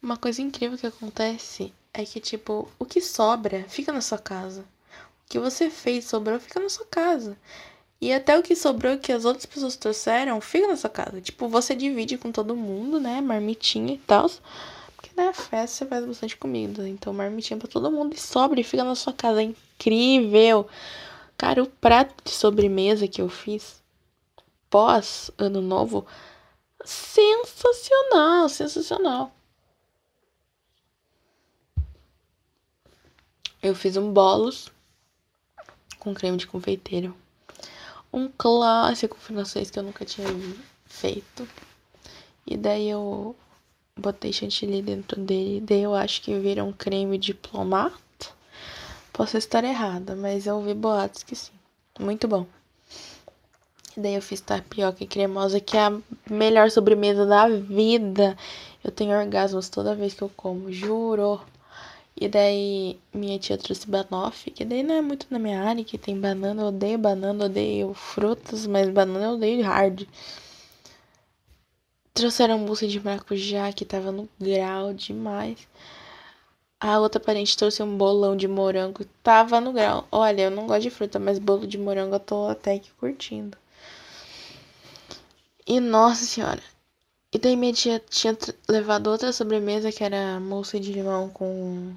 uma 0.00 0.16
coisa 0.16 0.40
incrível 0.40 0.78
que 0.78 0.86
acontece 0.86 1.74
é 1.92 2.04
que, 2.04 2.20
tipo, 2.20 2.68
o 2.78 2.84
que 2.84 3.00
sobra 3.00 3.64
fica 3.68 3.92
na 3.92 4.00
sua 4.00 4.18
casa. 4.18 4.62
O 4.62 5.28
que 5.28 5.38
você 5.38 5.68
fez 5.68 6.04
sobrou 6.04 6.38
fica 6.38 6.60
na 6.60 6.68
sua 6.68 6.86
casa. 6.86 7.36
E 8.00 8.12
até 8.12 8.38
o 8.38 8.42
que 8.42 8.54
sobrou 8.54 8.98
que 8.98 9.12
as 9.12 9.24
outras 9.24 9.46
pessoas 9.46 9.76
trouxeram 9.76 10.40
fica 10.40 10.68
na 10.68 10.76
sua 10.76 10.90
casa. 10.90 11.20
Tipo, 11.20 11.48
você 11.48 11.74
divide 11.74 12.16
com 12.16 12.30
todo 12.30 12.54
mundo, 12.54 13.00
né? 13.00 13.20
Marmitinha 13.20 13.94
e 13.94 13.98
tal. 13.98 14.30
Porque 15.04 15.20
na 15.20 15.34
festa 15.34 15.84
faz 15.84 16.06
bastante 16.06 16.34
comida. 16.34 16.88
Então 16.88 17.12
marmitinha 17.12 17.58
pra 17.58 17.68
todo 17.68 17.90
mundo 17.90 18.14
e 18.14 18.18
sobra 18.18 18.58
e 18.58 18.64
fica 18.64 18.82
na 18.82 18.94
sua 18.94 19.12
casa. 19.12 19.42
É 19.42 19.44
incrível! 19.44 20.66
Cara, 21.36 21.62
o 21.62 21.66
prato 21.66 22.24
de 22.24 22.30
sobremesa 22.30 23.06
que 23.06 23.20
eu 23.20 23.28
fiz 23.28 23.82
pós 24.70 25.30
ano 25.36 25.60
novo, 25.60 26.06
sensacional, 26.84 28.48
sensacional. 28.48 29.30
Eu 33.62 33.74
fiz 33.74 33.96
um 33.96 34.10
bolos 34.10 34.70
com 35.98 36.14
creme 36.14 36.38
de 36.38 36.46
confeiteiro. 36.46 37.14
Um 38.12 38.28
clássico 38.28 39.18
francês 39.18 39.70
que 39.70 39.78
eu 39.78 39.82
nunca 39.82 40.04
tinha 40.04 40.28
feito. 40.86 41.46
E 42.46 42.56
daí 42.56 42.88
eu 42.88 43.34
botei 43.96 44.32
chantilly 44.32 44.82
dentro 44.82 45.20
dele, 45.20 45.60
daí 45.60 45.82
eu 45.82 45.94
acho 45.94 46.20
que 46.22 46.38
vira 46.38 46.64
um 46.64 46.72
creme 46.72 47.16
diplomata. 47.16 47.94
Posso 49.12 49.38
estar 49.38 49.62
errada, 49.62 50.16
mas 50.16 50.46
eu 50.46 50.56
ouvi 50.56 50.74
boatos 50.74 51.22
que 51.22 51.36
sim. 51.36 51.52
Muito 52.00 52.26
bom. 52.26 52.46
Daí 53.96 54.14
eu 54.14 54.22
fiz 54.22 54.40
tapioca 54.40 55.06
cremosa, 55.06 55.60
que 55.60 55.76
é 55.76 55.84
a 55.86 55.98
melhor 56.28 56.68
sobremesa 56.70 57.24
da 57.24 57.48
vida. 57.48 58.36
Eu 58.82 58.90
tenho 58.90 59.16
orgasmos 59.16 59.68
toda 59.68 59.94
vez 59.94 60.14
que 60.14 60.22
eu 60.22 60.30
como, 60.36 60.72
juro. 60.72 61.40
E 62.16 62.28
daí 62.28 62.98
minha 63.12 63.38
tia 63.38 63.56
trouxe 63.56 63.88
banoffee, 63.88 64.52
que 64.52 64.64
daí 64.64 64.82
não 64.82 64.96
é 64.96 65.00
muito 65.00 65.26
na 65.30 65.38
minha 65.38 65.62
área, 65.62 65.84
que 65.84 65.96
tem 65.96 66.18
banana, 66.18 66.62
eu 66.62 66.66
odeio 66.68 66.98
banana, 66.98 67.44
eu 67.44 67.46
odeio 67.46 67.94
frutas, 67.94 68.66
mas 68.66 68.88
banana 68.88 69.26
eu 69.26 69.34
odeio 69.34 69.64
hard. 69.64 70.06
Trouxeram 72.14 72.60
mousse 72.60 72.86
de 72.86 73.00
maracujá 73.00 73.72
que 73.72 73.84
tava 73.84 74.12
no 74.12 74.28
grau 74.40 74.94
demais. 74.94 75.66
A 76.78 77.00
outra 77.00 77.18
parente 77.18 77.56
trouxe 77.56 77.82
um 77.82 77.98
bolão 77.98 78.36
de 78.36 78.46
morango, 78.46 79.04
tava 79.20 79.60
no 79.60 79.72
grau. 79.72 80.06
Olha, 80.12 80.42
eu 80.42 80.50
não 80.50 80.68
gosto 80.68 80.82
de 80.82 80.90
fruta, 80.90 81.18
mas 81.18 81.40
bolo 81.40 81.66
de 81.66 81.76
morango 81.76 82.14
eu 82.14 82.20
tô 82.20 82.46
até 82.46 82.78
que 82.78 82.92
curtindo. 82.92 83.58
E 85.66 85.80
nossa 85.80 86.24
senhora. 86.24 86.62
E 87.32 87.38
daí 87.38 87.56
minha 87.56 87.72
tia 87.72 87.98
tinha 88.08 88.38
levado 88.68 89.08
outra 89.08 89.32
sobremesa 89.32 89.90
que 89.90 90.04
era 90.04 90.38
mousse 90.38 90.78
de 90.78 90.92
limão 90.92 91.28
com 91.28 91.92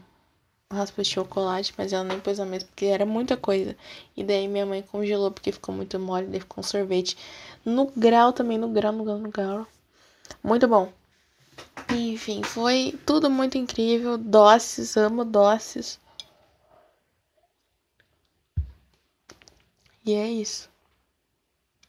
raspa 0.73 1.03
de 1.03 1.09
chocolate, 1.09 1.75
mas 1.77 1.93
ela 1.93 2.03
nem 2.03 2.19
pôs 2.19 2.39
a 2.39 2.45
mesa 2.45 2.65
porque 2.65 2.85
era 2.85 3.05
muita 3.05 3.37
coisa. 3.37 3.77
E 4.15 4.23
daí 4.23 4.47
minha 4.47 4.65
mãe 4.65 4.81
congelou 4.81 5.29
porque 5.29 5.51
ficou 5.51 5.75
muito 5.75 5.99
mole, 5.99 6.25
daí 6.25 6.39
ficou 6.39 6.61
um 6.61 6.67
sorvete. 6.67 7.15
No 7.63 7.85
grau 7.95 8.33
também, 8.33 8.57
no 8.57 8.69
grau, 8.69 8.91
no 8.91 9.03
grau, 9.03 9.19
no 9.19 9.29
grau. 9.29 9.67
Muito 10.43 10.67
bom. 10.67 10.91
Enfim, 11.89 12.43
foi 12.43 12.97
tudo 13.05 13.29
muito 13.29 13.57
incrível. 13.57 14.17
Doces, 14.17 14.97
amo 14.97 15.23
doces. 15.25 15.99
E 20.05 20.13
é 20.13 20.27
isso. 20.27 20.69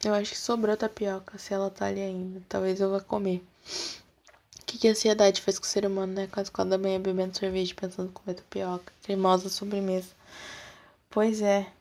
Eu 0.04 0.14
acho 0.14 0.30
que 0.33 0.38
sobrou 0.38 0.76
tapioca, 0.76 1.38
se 1.38 1.52
ela 1.52 1.71
tá 1.71 1.87
ali 1.87 2.00
ainda. 2.00 2.42
Talvez 2.49 2.80
eu 2.80 2.90
vá 2.90 3.00
comer. 3.00 3.42
O 4.61 4.64
que, 4.66 4.78
que 4.78 4.88
a 4.88 4.90
ansiedade 4.92 5.40
faz 5.40 5.59
com 5.59 5.64
o 5.64 5.68
ser 5.68 5.87
humano, 5.87 6.12
né? 6.12 6.26
Quase 6.26 6.50
quando 6.50 6.71
da 6.71 6.78
manhã 6.78 7.00
bebendo 7.00 7.37
cerveja, 7.37 7.75
pensando 7.75 8.09
em 8.09 8.12
comer 8.12 8.35
tapioca. 8.35 8.92
Cremosa 9.02 9.49
sobremesa. 9.49 10.11
Pois 11.11 11.40
é. 11.42 11.73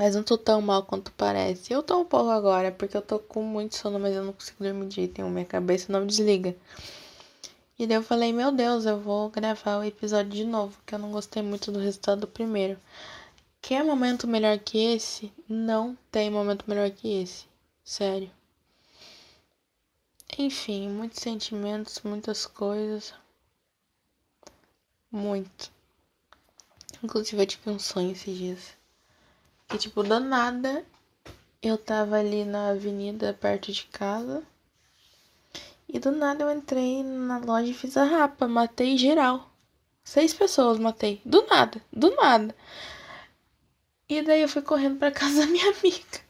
Mas 0.00 0.14
não 0.14 0.22
tô 0.22 0.38
tão 0.38 0.62
mal 0.62 0.82
quanto 0.82 1.12
parece. 1.12 1.74
Eu 1.74 1.82
tô 1.82 1.98
um 1.98 2.06
pouco 2.06 2.30
agora, 2.30 2.72
porque 2.72 2.96
eu 2.96 3.02
tô 3.02 3.18
com 3.18 3.42
muito 3.42 3.76
sono, 3.76 3.98
mas 3.98 4.16
eu 4.16 4.24
não 4.24 4.32
consigo 4.32 4.64
dormir 4.64 4.88
nenhum. 4.96 5.28
Minha 5.28 5.44
cabeça 5.44 5.92
não 5.92 6.06
desliga. 6.06 6.56
E 7.78 7.86
daí 7.86 7.98
eu 7.98 8.02
falei, 8.02 8.32
meu 8.32 8.50
Deus, 8.50 8.86
eu 8.86 8.98
vou 8.98 9.28
gravar 9.28 9.76
o 9.76 9.84
episódio 9.84 10.32
de 10.32 10.44
novo, 10.44 10.74
que 10.86 10.94
eu 10.94 10.98
não 10.98 11.12
gostei 11.12 11.42
muito 11.42 11.70
do 11.70 11.78
resultado 11.78 12.22
do 12.22 12.26
primeiro. 12.26 12.80
Quer 13.60 13.84
momento 13.84 14.26
melhor 14.26 14.58
que 14.58 14.78
esse? 14.78 15.30
Não 15.46 15.94
tem 16.10 16.30
momento 16.30 16.64
melhor 16.66 16.90
que 16.90 17.20
esse. 17.20 17.44
Sério. 17.84 18.30
Enfim, 20.38 20.88
muitos 20.88 21.20
sentimentos, 21.20 22.00
muitas 22.02 22.46
coisas. 22.46 23.12
Muito. 25.12 25.70
Inclusive 27.04 27.42
eu 27.42 27.46
tive 27.46 27.70
um 27.70 27.78
sonho 27.78 28.12
esses 28.12 28.34
dias. 28.34 28.79
Que 29.70 29.78
tipo, 29.78 30.02
do 30.02 30.20
nada 30.20 30.84
eu 31.62 31.78
tava 31.78 32.16
ali 32.16 32.44
na 32.44 32.70
avenida 32.70 33.32
perto 33.40 33.70
de 33.72 33.84
casa. 33.86 34.42
E 35.88 35.98
do 35.98 36.10
nada 36.10 36.44
eu 36.44 36.50
entrei 36.50 37.02
na 37.02 37.38
loja 37.38 37.70
e 37.70 37.74
fiz 37.74 37.96
a 37.96 38.04
rapa. 38.04 38.48
Matei 38.48 38.96
geral. 38.96 39.50
Seis 40.04 40.34
pessoas 40.34 40.78
matei. 40.78 41.20
Do 41.24 41.46
nada. 41.46 41.80
Do 41.92 42.14
nada. 42.16 42.54
E 44.08 44.22
daí 44.22 44.42
eu 44.42 44.48
fui 44.48 44.62
correndo 44.62 44.98
pra 44.98 45.10
casa 45.10 45.40
da 45.40 45.46
minha 45.46 45.70
amiga. 45.70 46.20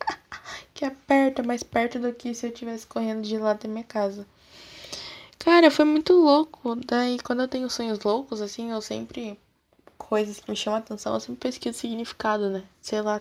que 0.75 0.85
é 0.85 0.91
perto, 0.91 1.47
mais 1.47 1.63
perto 1.63 1.99
do 1.99 2.13
que 2.13 2.35
se 2.35 2.47
eu 2.47 2.53
tivesse 2.53 2.87
correndo 2.87 3.23
de 3.23 3.39
lá 3.39 3.55
da 3.55 3.69
minha 3.69 3.85
casa. 3.85 4.27
Cara, 5.39 5.71
foi 5.71 5.85
muito 5.87 6.13
louco. 6.13 6.77
Daí, 6.77 7.19
quando 7.21 7.41
eu 7.41 7.49
tenho 7.49 7.71
sonhos 7.71 8.01
loucos, 8.01 8.43
assim, 8.43 8.71
eu 8.71 8.83
sempre. 8.83 9.39
Coisas 9.97 10.41
que 10.41 10.51
me 10.51 10.57
chamam 10.57 10.79
a 10.79 10.81
atenção, 10.81 11.15
eu 11.15 11.21
sempre 11.21 11.41
pesquiso 11.41 11.79
significado, 11.79 12.51
né? 12.51 12.65
Sei 12.81 13.01
lá. 13.01 13.21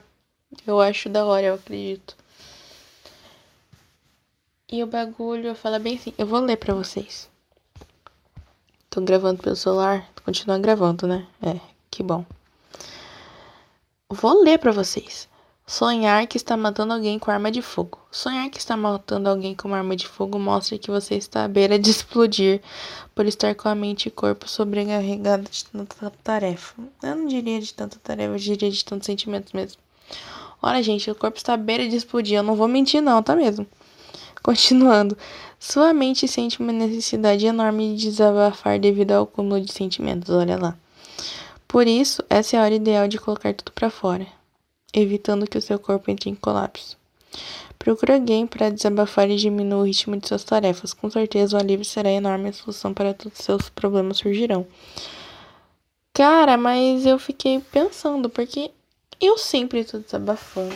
Eu 0.65 0.79
acho 0.79 1.09
da 1.09 1.25
hora, 1.25 1.47
eu 1.47 1.53
acredito. 1.55 2.15
E 4.71 4.83
o 4.83 4.87
bagulho 4.87 5.55
fala 5.55 5.79
bem 5.79 5.95
assim. 5.95 6.13
Eu 6.17 6.27
vou 6.27 6.39
ler 6.39 6.57
pra 6.57 6.73
vocês. 6.73 7.29
Tô 8.89 9.01
gravando 9.01 9.41
pelo 9.41 9.55
celular. 9.55 10.09
Continua 10.23 10.57
gravando, 10.59 11.07
né? 11.07 11.27
É, 11.41 11.59
que 11.89 12.03
bom. 12.03 12.25
Vou 14.09 14.43
ler 14.43 14.57
pra 14.59 14.71
vocês. 14.71 15.29
Sonhar 15.67 16.25
que 16.25 16.37
está 16.37 16.57
matando 16.57 16.93
alguém 16.93 17.19
com 17.19 17.29
arma 17.29 17.51
de 17.51 17.61
fogo. 17.61 17.99
Sonhar 18.11 18.49
que 18.49 18.57
está 18.57 18.75
matando 18.75 19.29
alguém 19.29 19.55
com 19.55 19.67
uma 19.67 19.77
arma 19.77 19.95
de 19.95 20.07
fogo 20.07 20.39
mostra 20.39 20.79
que 20.79 20.89
você 20.89 21.13
está 21.13 21.45
à 21.45 21.47
beira 21.47 21.77
de 21.77 21.89
explodir 21.91 22.59
por 23.13 23.27
estar 23.27 23.53
com 23.53 23.69
a 23.69 23.75
mente 23.75 24.07
e 24.07 24.11
corpo 24.11 24.47
sobrecarregado 24.47 25.47
de 25.47 25.65
tanta 25.65 26.11
tarefa. 26.23 26.73
Eu 27.03 27.15
não 27.15 27.27
diria 27.27 27.61
de 27.61 27.71
tanta 27.71 27.99
tarefa, 27.99 28.33
eu 28.33 28.37
diria 28.39 28.71
de 28.71 28.83
tantos 28.83 29.05
sentimentos 29.05 29.53
mesmo. 29.53 29.79
Olha, 30.61 30.83
gente, 30.83 31.09
o 31.09 31.15
corpo 31.15 31.37
está 31.37 31.53
à 31.53 31.57
beira 31.57 31.87
de 31.87 31.95
explodir. 31.95 32.37
Eu 32.37 32.43
não 32.43 32.55
vou 32.55 32.67
mentir, 32.67 33.01
não, 33.01 33.23
tá 33.23 33.35
mesmo? 33.35 33.65
Continuando. 34.43 35.17
Sua 35.59 35.93
mente 35.93 36.27
sente 36.27 36.59
uma 36.59 36.71
necessidade 36.71 37.45
enorme 37.45 37.95
de 37.95 38.09
desabafar 38.09 38.79
devido 38.79 39.11
ao 39.11 39.23
acúmulo 39.23 39.59
de 39.59 39.71
sentimentos, 39.71 40.29
olha 40.29 40.57
lá. 40.57 40.77
Por 41.67 41.85
isso, 41.85 42.23
essa 42.29 42.55
é 42.55 42.59
a 42.59 42.63
hora 42.63 42.75
ideal 42.75 43.07
de 43.07 43.17
colocar 43.19 43.53
tudo 43.53 43.71
para 43.73 43.89
fora, 43.89 44.25
evitando 44.93 45.45
que 45.45 45.57
o 45.57 45.61
seu 45.61 45.77
corpo 45.77 46.09
entre 46.09 46.29
em 46.29 46.35
colapso. 46.35 46.97
Procure 47.77 48.13
alguém 48.13 48.47
para 48.47 48.69
desabafar 48.69 49.29
e 49.29 49.35
diminuir 49.35 49.79
o 49.81 49.83
ritmo 49.83 50.17
de 50.17 50.27
suas 50.27 50.43
tarefas. 50.43 50.93
Com 50.93 51.09
certeza, 51.09 51.55
o 51.55 51.59
alívio 51.59 51.85
será 51.85 52.09
enorme 52.09 52.45
e 52.45 52.49
a 52.49 52.53
solução 52.53 52.93
para 52.93 53.13
todos 53.13 53.39
os 53.39 53.45
seus 53.45 53.69
problemas 53.69 54.17
surgirão. 54.17 54.65
Cara, 56.13 56.57
mas 56.57 57.05
eu 57.05 57.19
fiquei 57.19 57.61
pensando, 57.71 58.29
porque 58.29 58.71
eu 59.19 59.37
sempre 59.37 59.83
tô 59.83 59.99
desabafando. 59.99 60.75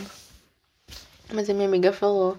Mas 1.32 1.48
a 1.48 1.54
minha 1.54 1.66
amiga 1.66 1.92
falou 1.92 2.38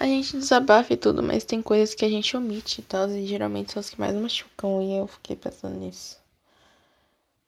a 0.00 0.06
gente 0.06 0.36
desabafa 0.36 0.92
e 0.92 0.96
tudo, 0.96 1.24
mas 1.24 1.44
tem 1.44 1.60
coisas 1.60 1.92
que 1.92 2.04
a 2.04 2.08
gente 2.08 2.36
omite 2.36 2.80
e 2.80 2.84
tal, 2.84 3.10
e 3.10 3.26
geralmente 3.26 3.72
são 3.72 3.80
as 3.80 3.90
que 3.90 3.98
mais 3.98 4.14
machucam, 4.14 4.80
e 4.80 4.96
eu 4.96 5.08
fiquei 5.08 5.34
pensando 5.34 5.74
nisso. 5.74 6.16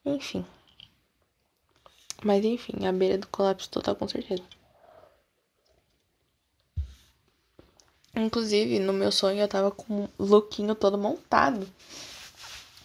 Enfim. 0.05 0.45
Mas 2.25 2.45
enfim, 2.45 2.87
a 2.87 2.93
beira 2.93 3.19
do 3.19 3.29
colapso 3.29 3.71
total 3.71 3.95
com 3.95 4.09
certeza. 4.09 4.43
Inclusive, 8.16 8.81
no 8.81 8.92
meu 8.92 9.12
sonho 9.12 9.40
eu 9.40 9.49
tava 9.49 9.71
com 9.71 10.09
o 10.18 10.25
lookinho 10.25 10.75
todo 10.75 10.99
montado. 10.99 11.68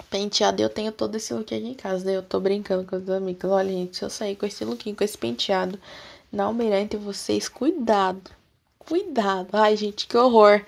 Penteado, 0.10 0.62
eu 0.62 0.70
tenho 0.70 0.92
todo 0.92 1.16
esse 1.16 1.34
look 1.34 1.54
aqui 1.54 1.68
em 1.68 1.74
casa. 1.74 2.06
Daí 2.06 2.16
eu 2.16 2.24
tô 2.24 2.40
brincando 2.40 2.86
com 2.86 2.96
os 2.96 3.10
amigos. 3.10 3.50
Olha, 3.50 3.70
gente, 3.70 3.98
se 3.98 4.04
eu 4.04 4.10
sair 4.10 4.36
com 4.36 4.46
esse 4.46 4.64
lookinho, 4.64 4.96
com 4.96 5.04
esse 5.04 5.18
penteado 5.18 5.80
na 6.32 6.46
Almirante, 6.46 6.98
vocês, 6.98 7.50
cuidado 7.50 8.32
Cuidado. 8.88 9.50
Ai, 9.54 9.76
gente, 9.76 10.08
que 10.08 10.16
horror. 10.16 10.64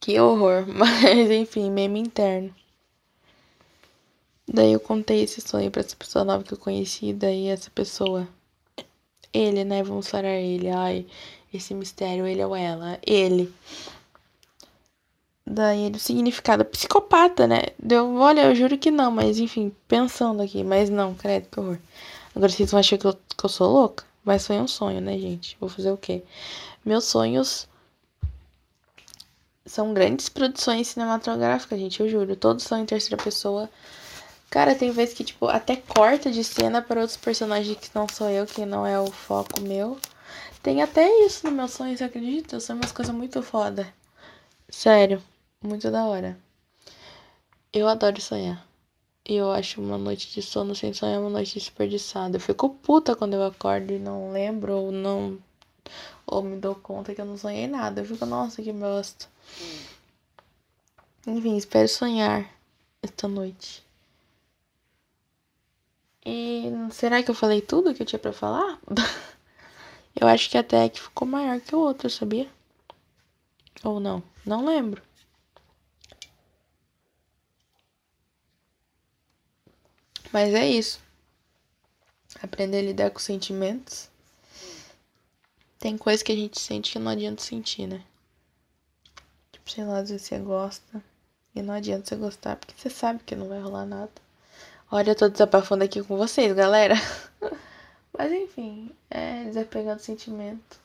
Que 0.00 0.20
horror. 0.20 0.64
Mas, 0.70 1.30
enfim, 1.30 1.70
meme 1.70 1.98
interno. 1.98 2.54
Daí 4.46 4.72
eu 4.72 4.80
contei 4.80 5.22
esse 5.22 5.40
sonho 5.40 5.70
pra 5.70 5.80
essa 5.80 5.96
pessoa 5.96 6.24
nova 6.24 6.44
que 6.44 6.54
eu 6.54 6.58
conheci. 6.58 7.12
Daí 7.12 7.48
essa 7.48 7.70
pessoa. 7.70 8.28
Ele, 9.32 9.64
né? 9.64 9.82
Vamos 9.82 10.08
falar 10.08 10.28
ele. 10.28 10.68
Ai, 10.68 11.06
esse 11.52 11.74
mistério, 11.74 12.26
ele 12.26 12.44
ou 12.44 12.54
ela. 12.54 12.98
Ele. 13.04 13.52
Daí 15.46 15.84
ele, 15.84 15.96
o 15.96 16.00
significado, 16.00 16.64
psicopata, 16.64 17.46
né? 17.46 17.62
Deu, 17.78 18.14
olha, 18.16 18.42
eu 18.46 18.54
juro 18.54 18.78
que 18.78 18.90
não, 18.90 19.10
mas 19.10 19.38
enfim, 19.38 19.74
pensando 19.88 20.42
aqui, 20.42 20.62
mas 20.62 20.88
não, 20.88 21.14
credo, 21.14 21.48
que 21.50 21.60
horror. 21.60 21.78
Agora 22.34 22.50
vocês 22.50 22.70
vão 22.70 22.80
achar 22.80 22.96
que 22.96 23.06
eu, 23.06 23.14
que 23.14 23.44
eu 23.44 23.48
sou 23.48 23.70
louca? 23.70 24.04
Mas 24.24 24.46
foi 24.46 24.56
um 24.60 24.68
sonho, 24.68 25.00
né, 25.00 25.18
gente? 25.18 25.56
Vou 25.60 25.68
fazer 25.68 25.90
o 25.90 25.96
quê? 25.96 26.22
Meus 26.84 27.04
sonhos 27.04 27.68
são 29.66 29.92
grandes 29.92 30.28
produções 30.28 30.88
cinematográficas, 30.88 31.78
gente, 31.78 32.00
eu 32.00 32.08
juro. 32.08 32.36
Todos 32.36 32.64
são 32.64 32.78
em 32.78 32.86
terceira 32.86 33.22
pessoa. 33.22 33.68
Cara, 34.50 34.74
tem 34.74 34.90
vezes 34.90 35.14
que, 35.14 35.24
tipo, 35.24 35.46
até 35.48 35.76
corta 35.76 36.30
de 36.30 36.44
cena 36.44 36.82
para 36.82 37.00
outros 37.00 37.16
personagens 37.16 37.76
que 37.78 37.90
não 37.94 38.06
sou 38.08 38.28
eu, 38.28 38.46
que 38.46 38.66
não 38.66 38.86
é 38.86 39.00
o 39.00 39.10
foco 39.10 39.60
meu. 39.60 39.98
Tem 40.62 40.82
até 40.82 41.08
isso 41.26 41.46
no 41.46 41.52
meu 41.52 41.68
sonho, 41.68 41.96
você 41.96 42.04
acredita? 42.04 42.60
São 42.60 42.76
umas 42.76 42.92
coisas 42.92 43.14
muito 43.14 43.42
foda. 43.42 43.92
Sério, 44.68 45.22
muito 45.62 45.90
da 45.90 46.04
hora. 46.04 46.38
Eu 47.72 47.88
adoro 47.88 48.20
sonhar. 48.20 48.66
E 49.24 49.34
eu 49.36 49.52
acho 49.52 49.80
uma 49.80 49.96
noite 49.96 50.32
de 50.32 50.42
sono 50.42 50.74
sem 50.74 50.92
sonhar 50.92 51.20
uma 51.20 51.30
noite 51.30 51.54
desperdiçada. 51.54 52.36
Eu 52.36 52.40
fico 52.40 52.70
puta 52.70 53.14
quando 53.14 53.34
eu 53.34 53.44
acordo 53.44 53.92
e 53.92 53.98
não 53.98 54.32
lembro 54.32 54.76
ou 54.76 54.92
não. 54.92 55.38
Ou 56.26 56.42
me 56.42 56.56
dou 56.56 56.74
conta 56.74 57.14
que 57.14 57.20
eu 57.20 57.24
não 57.24 57.38
sonhei 57.38 57.66
nada. 57.68 58.00
Eu 58.00 58.04
fico, 58.04 58.26
nossa, 58.26 58.62
que 58.62 58.72
bosta. 58.72 59.26
Enfim, 61.26 61.56
espero 61.56 61.88
sonhar 61.88 62.50
esta 63.00 63.28
noite. 63.28 63.84
E 66.26 66.64
será 66.90 67.22
que 67.22 67.30
eu 67.30 67.34
falei 67.34 67.60
tudo 67.60 67.94
que 67.94 68.02
eu 68.02 68.06
tinha 68.06 68.18
para 68.18 68.32
falar? 68.32 68.78
eu 70.20 70.26
acho 70.26 70.50
que 70.50 70.58
até 70.58 70.88
que 70.88 71.00
ficou 71.00 71.26
maior 71.26 71.60
que 71.60 71.74
o 71.74 71.78
outro, 71.78 72.10
sabia? 72.10 72.48
Ou 73.84 74.00
não? 74.00 74.22
Não 74.44 74.64
lembro. 74.64 75.02
Mas 80.32 80.54
é 80.54 80.66
isso. 80.66 80.98
Aprender 82.42 82.78
a 82.78 82.82
lidar 82.82 83.10
com 83.10 83.18
sentimentos. 83.18 84.08
Tem 85.78 85.98
coisa 85.98 86.24
que 86.24 86.32
a 86.32 86.36
gente 86.36 86.58
sente 86.58 86.92
que 86.92 86.98
não 86.98 87.10
adianta 87.10 87.42
sentir, 87.42 87.86
né? 87.86 88.02
Tipo, 89.52 89.70
sei 89.70 89.84
lá, 89.84 89.98
às 89.98 90.08
vezes 90.08 90.26
você 90.26 90.38
gosta 90.38 91.04
e 91.54 91.60
não 91.60 91.74
adianta 91.74 92.06
você 92.06 92.16
gostar, 92.16 92.56
porque 92.56 92.74
você 92.76 92.88
sabe 92.88 93.20
que 93.24 93.36
não 93.36 93.48
vai 93.48 93.60
rolar 93.60 93.84
nada. 93.84 94.10
Olha, 94.90 95.10
eu 95.10 95.14
tô 95.14 95.28
desabafando 95.28 95.84
aqui 95.84 96.02
com 96.02 96.16
vocês, 96.16 96.54
galera. 96.54 96.94
Mas 98.16 98.32
enfim, 98.32 98.90
é 99.10 99.44
desapegar 99.44 99.96
do 99.96 100.02
sentimento. 100.02 100.80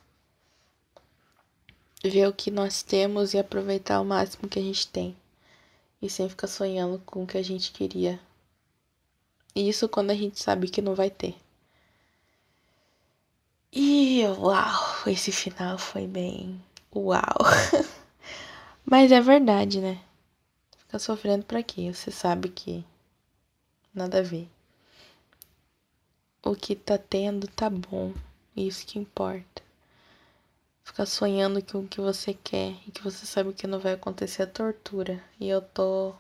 Ver 2.04 2.28
o 2.28 2.34
que 2.34 2.52
nós 2.52 2.84
temos 2.84 3.34
e 3.34 3.40
aproveitar 3.40 4.02
o 4.02 4.06
máximo 4.06 4.50
que 4.50 4.60
a 4.60 4.62
gente 4.62 4.88
tem. 4.88 5.16
E 6.02 6.10
sem 6.10 6.28
ficar 6.28 6.48
sonhando 6.48 7.00
com 7.06 7.24
o 7.24 7.28
que 7.28 7.38
a 7.38 7.44
gente 7.44 7.72
queria 7.72 8.20
isso 9.56 9.90
quando 9.90 10.12
a 10.12 10.16
gente 10.16 10.42
sabe 10.42 10.70
que 10.70 10.82
não 10.82 10.96
vai 10.96 11.10
ter. 11.10 11.36
E 13.72 14.24
uau, 14.26 15.04
esse 15.08 15.32
final 15.32 15.78
foi 15.78 16.08
bem 16.08 16.62
uau. 16.96 17.38
Mas 18.86 19.12
é 19.12 19.20
verdade, 19.22 19.80
né? 19.82 20.02
Ficar 20.78 21.00
sofrendo 21.00 21.46
pra 21.46 21.62
quê? 21.62 21.94
Você 21.94 22.10
sabe 22.10 22.50
que 22.50 22.84
nada 23.94 24.20
a 24.20 24.24
ver. 24.24 24.50
O 26.44 26.56
que 26.56 26.76
tá 26.76 26.98
tendo 26.98 27.48
tá 27.48 27.70
bom. 27.70 28.14
Isso 28.56 28.86
que 28.86 28.98
importa. 28.98 29.62
Ficar 30.84 31.06
sonhando 31.06 31.62
com 31.62 31.80
o 31.80 31.88
que 31.88 32.00
você 32.00 32.34
quer 32.34 32.74
e 32.88 32.92
que 32.92 33.04
você 33.04 33.26
sabe 33.26 33.54
que 33.54 33.68
não 33.68 33.80
vai 33.80 33.94
acontecer 33.94 34.44
a 34.44 34.48
tortura. 34.48 35.22
E 35.40 35.50
eu 35.50 35.62
tô 35.62 36.16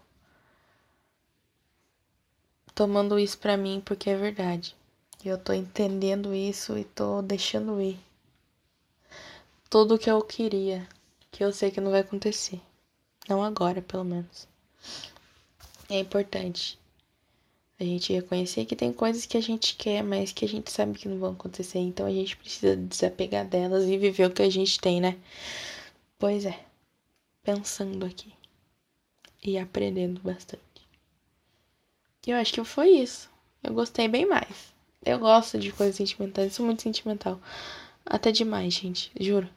tomando 2.77 3.17
isso 3.17 3.39
para 3.39 3.57
mim 3.57 3.81
porque 3.83 4.07
é 4.07 4.15
verdade. 4.15 4.75
Eu 5.25 5.35
tô 5.35 5.51
entendendo 5.51 6.31
isso 6.31 6.77
e 6.77 6.83
tô 6.83 7.23
deixando 7.23 7.81
ir. 7.81 7.99
Tudo 9.67 9.95
o 9.95 9.97
que 9.97 10.11
eu 10.11 10.21
queria, 10.21 10.87
que 11.31 11.43
eu 11.43 11.51
sei 11.51 11.71
que 11.71 11.81
não 11.81 11.89
vai 11.89 12.01
acontecer. 12.01 12.61
Não 13.27 13.43
agora, 13.43 13.81
pelo 13.81 14.03
menos. 14.03 14.47
É 15.89 15.97
importante 15.99 16.79
A 17.79 17.83
gente 17.83 18.13
reconhecer 18.13 18.65
que 18.65 18.75
tem 18.75 18.93
coisas 18.93 19.25
que 19.25 19.37
a 19.37 19.41
gente 19.41 19.75
quer, 19.75 20.03
mas 20.03 20.31
que 20.31 20.45
a 20.45 20.47
gente 20.47 20.71
sabe 20.71 20.99
que 20.99 21.07
não 21.07 21.17
vão 21.17 21.31
acontecer. 21.31 21.79
Então 21.79 22.05
a 22.05 22.11
gente 22.11 22.37
precisa 22.37 22.75
desapegar 22.75 23.47
delas 23.47 23.85
e 23.85 23.97
viver 23.97 24.27
o 24.27 24.31
que 24.31 24.43
a 24.43 24.49
gente 24.51 24.79
tem, 24.79 25.01
né? 25.01 25.17
Pois 26.19 26.45
é. 26.45 26.59
Pensando 27.43 28.05
aqui. 28.05 28.33
E 29.43 29.57
aprendendo 29.57 30.21
bastante. 30.21 30.66
Eu 32.31 32.37
acho 32.37 32.53
que 32.53 32.63
foi 32.63 32.89
isso. 32.89 33.29
Eu 33.63 33.73
gostei 33.73 34.07
bem 34.07 34.25
mais. 34.25 34.73
Eu 35.05 35.17
gosto 35.17 35.57
de 35.57 35.71
coisas 35.71 35.95
sentimentais. 35.95 36.53
Sou 36.53 36.65
muito 36.65 36.81
sentimental. 36.81 37.39
Até 38.05 38.31
demais, 38.31 38.73
gente. 38.73 39.11
Juro. 39.19 39.49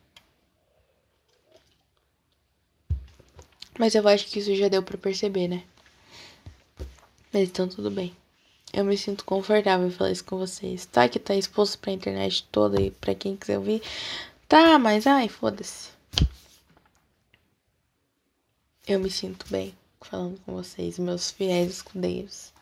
Mas 3.78 3.94
eu 3.94 4.06
acho 4.06 4.26
que 4.26 4.38
isso 4.38 4.54
já 4.54 4.68
deu 4.68 4.82
para 4.82 4.96
perceber, 4.98 5.48
né? 5.48 5.64
Mas 7.32 7.48
então 7.48 7.68
tudo 7.68 7.90
bem. 7.90 8.14
Eu 8.72 8.84
me 8.84 8.96
sinto 8.96 9.24
confortável 9.24 9.88
em 9.88 9.90
falar 9.90 10.12
isso 10.12 10.24
com 10.24 10.38
vocês. 10.38 10.86
Tá 10.86 11.08
que 11.08 11.18
tá 11.18 11.34
exposto 11.34 11.78
pra 11.78 11.90
internet 11.90 12.46
toda 12.52 12.80
e 12.80 12.90
pra 12.92 13.14
quem 13.14 13.36
quiser 13.36 13.58
ouvir. 13.58 13.82
Tá, 14.46 14.78
mas 14.78 15.06
ai, 15.06 15.28
foda-se. 15.28 15.90
Eu 18.86 19.00
me 19.00 19.10
sinto 19.10 19.46
bem 19.50 19.74
falando 20.00 20.40
com 20.40 20.52
vocês, 20.54 20.98
meus 20.98 21.30
fiéis 21.30 21.70
escudeiros. 21.76 22.52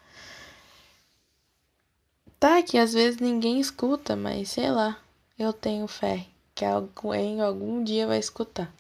Tá 2.39 2.63
que 2.63 2.79
às 2.79 2.93
vezes 2.93 3.19
ninguém 3.21 3.59
escuta, 3.59 4.15
mas 4.15 4.51
sei 4.51 4.71
lá. 4.71 5.01
Eu 5.37 5.53
tenho 5.53 5.87
fé 5.89 6.27
que 6.55 6.65
alguém 6.65 7.41
algum 7.41 7.83
dia 7.83 8.07
vai 8.07 8.19
escutar. 8.19 8.73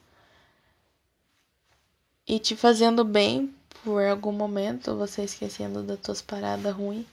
E 2.26 2.38
te 2.38 2.54
fazendo 2.54 3.04
bem 3.04 3.54
por 3.82 4.04
algum 4.04 4.32
momento, 4.32 4.96
você 4.96 5.22
esquecendo 5.22 5.82
das 5.82 5.98
tuas 5.98 6.22
paradas 6.22 6.74
ruins. 6.74 7.06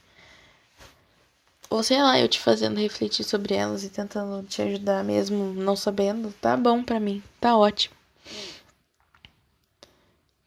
Ou 1.68 1.82
sei 1.82 2.00
lá, 2.00 2.18
eu 2.18 2.28
te 2.28 2.38
fazendo 2.38 2.78
refletir 2.78 3.24
sobre 3.24 3.54
elas 3.54 3.82
e 3.82 3.88
tentando 3.88 4.46
te 4.46 4.62
ajudar 4.62 5.02
mesmo 5.02 5.52
não 5.54 5.74
sabendo, 5.74 6.32
tá 6.40 6.56
bom 6.56 6.82
pra 6.82 7.00
mim, 7.00 7.22
tá 7.40 7.56
ótimo. 7.56 7.94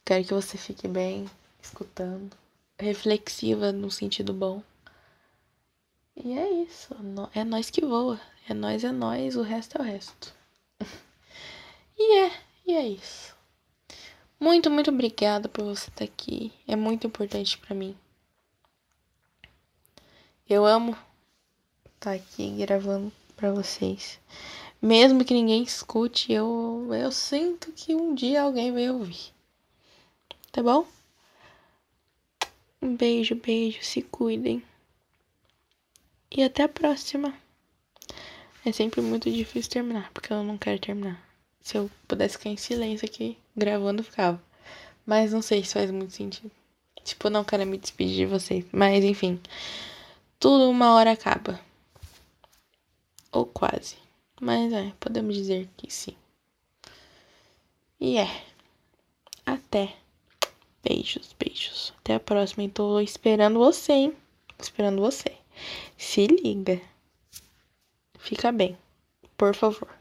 Quero 0.05 0.23
que 0.23 0.33
você 0.33 0.57
fique 0.57 0.87
bem, 0.87 1.29
escutando, 1.61 2.35
reflexiva 2.79 3.71
no 3.71 3.91
sentido 3.91 4.33
bom. 4.33 4.63
E 6.21 6.37
é 6.37 6.51
isso, 6.63 6.93
é 7.33 7.43
nós 7.45 7.69
que 7.69 7.79
voa, 7.79 8.19
é 8.47 8.53
nós, 8.53 8.83
é 8.83 8.91
nós, 8.91 9.37
o 9.37 9.41
resto 9.41 9.77
é 9.77 9.81
o 9.81 9.83
resto. 9.83 10.33
e 11.97 12.17
é, 12.17 12.31
e 12.67 12.73
é 12.73 12.87
isso. 12.87 13.33
Muito, 14.37 14.69
muito 14.69 14.89
obrigada 14.89 15.47
por 15.47 15.63
você 15.63 15.89
estar 15.89 16.03
aqui. 16.03 16.51
É 16.67 16.75
muito 16.75 17.07
importante 17.07 17.57
para 17.57 17.75
mim. 17.75 17.95
Eu 20.49 20.65
amo 20.65 20.97
estar 21.95 22.13
aqui 22.13 22.49
gravando 22.51 23.11
para 23.35 23.51
vocês. 23.51 24.19
Mesmo 24.81 25.23
que 25.23 25.33
ninguém 25.33 25.63
escute, 25.63 26.31
eu, 26.31 26.87
eu 26.93 27.11
sinto 27.11 27.71
que 27.71 27.95
um 27.95 28.13
dia 28.13 28.43
alguém 28.43 28.71
vai 28.71 28.89
ouvir. 28.89 29.33
Tá 30.51 30.63
bom? 30.63 30.85
Um 32.81 32.95
beijo, 32.95 33.35
beijo, 33.35 33.83
se 33.83 34.01
cuidem. 34.01 34.63
E 36.31 36.43
até 36.43 36.63
a 36.63 36.69
próxima. 36.69 37.33
É 38.65 38.71
sempre 38.71 39.01
muito 39.01 39.31
difícil 39.31 39.71
terminar, 39.71 40.11
porque 40.13 40.31
eu 40.31 40.43
não 40.43 40.57
quero 40.57 40.79
terminar. 40.79 41.23
Se 41.61 41.77
eu 41.77 41.89
pudesse 42.07 42.37
ficar 42.37 42.49
em 42.49 42.57
silêncio 42.57 43.05
aqui, 43.05 43.37
gravando, 43.55 44.03
ficava. 44.03 44.41
Mas 45.05 45.33
não 45.33 45.41
sei 45.41 45.63
se 45.63 45.73
faz 45.73 45.89
muito 45.89 46.13
sentido. 46.13 46.51
Tipo, 47.03 47.29
não 47.29 47.43
quero 47.43 47.65
me 47.65 47.77
despedir 47.77 48.15
de 48.15 48.25
vocês. 48.25 48.65
Mas 48.71 49.03
enfim. 49.03 49.39
Tudo 50.39 50.69
uma 50.69 50.93
hora 50.93 51.11
acaba. 51.11 51.59
Ou 53.31 53.45
quase. 53.45 53.97
Mas 54.39 54.71
é, 54.71 54.93
podemos 54.99 55.35
dizer 55.35 55.67
que 55.75 55.91
sim. 55.91 56.15
E 57.99 58.17
é. 58.17 58.43
Até. 59.45 59.95
Beijos, 60.83 61.35
beijos. 61.39 61.93
Até 61.99 62.15
a 62.15 62.19
próxima. 62.19 62.63
E 62.63 62.69
tô 62.69 62.99
esperando 62.99 63.59
você, 63.59 63.93
hein? 63.93 64.13
Esperando 64.59 65.01
você. 65.01 65.35
Se 65.97 66.27
liga. 66.27 66.81
Fica 68.17 68.51
bem. 68.51 68.77
Por 69.37 69.55
favor. 69.55 69.98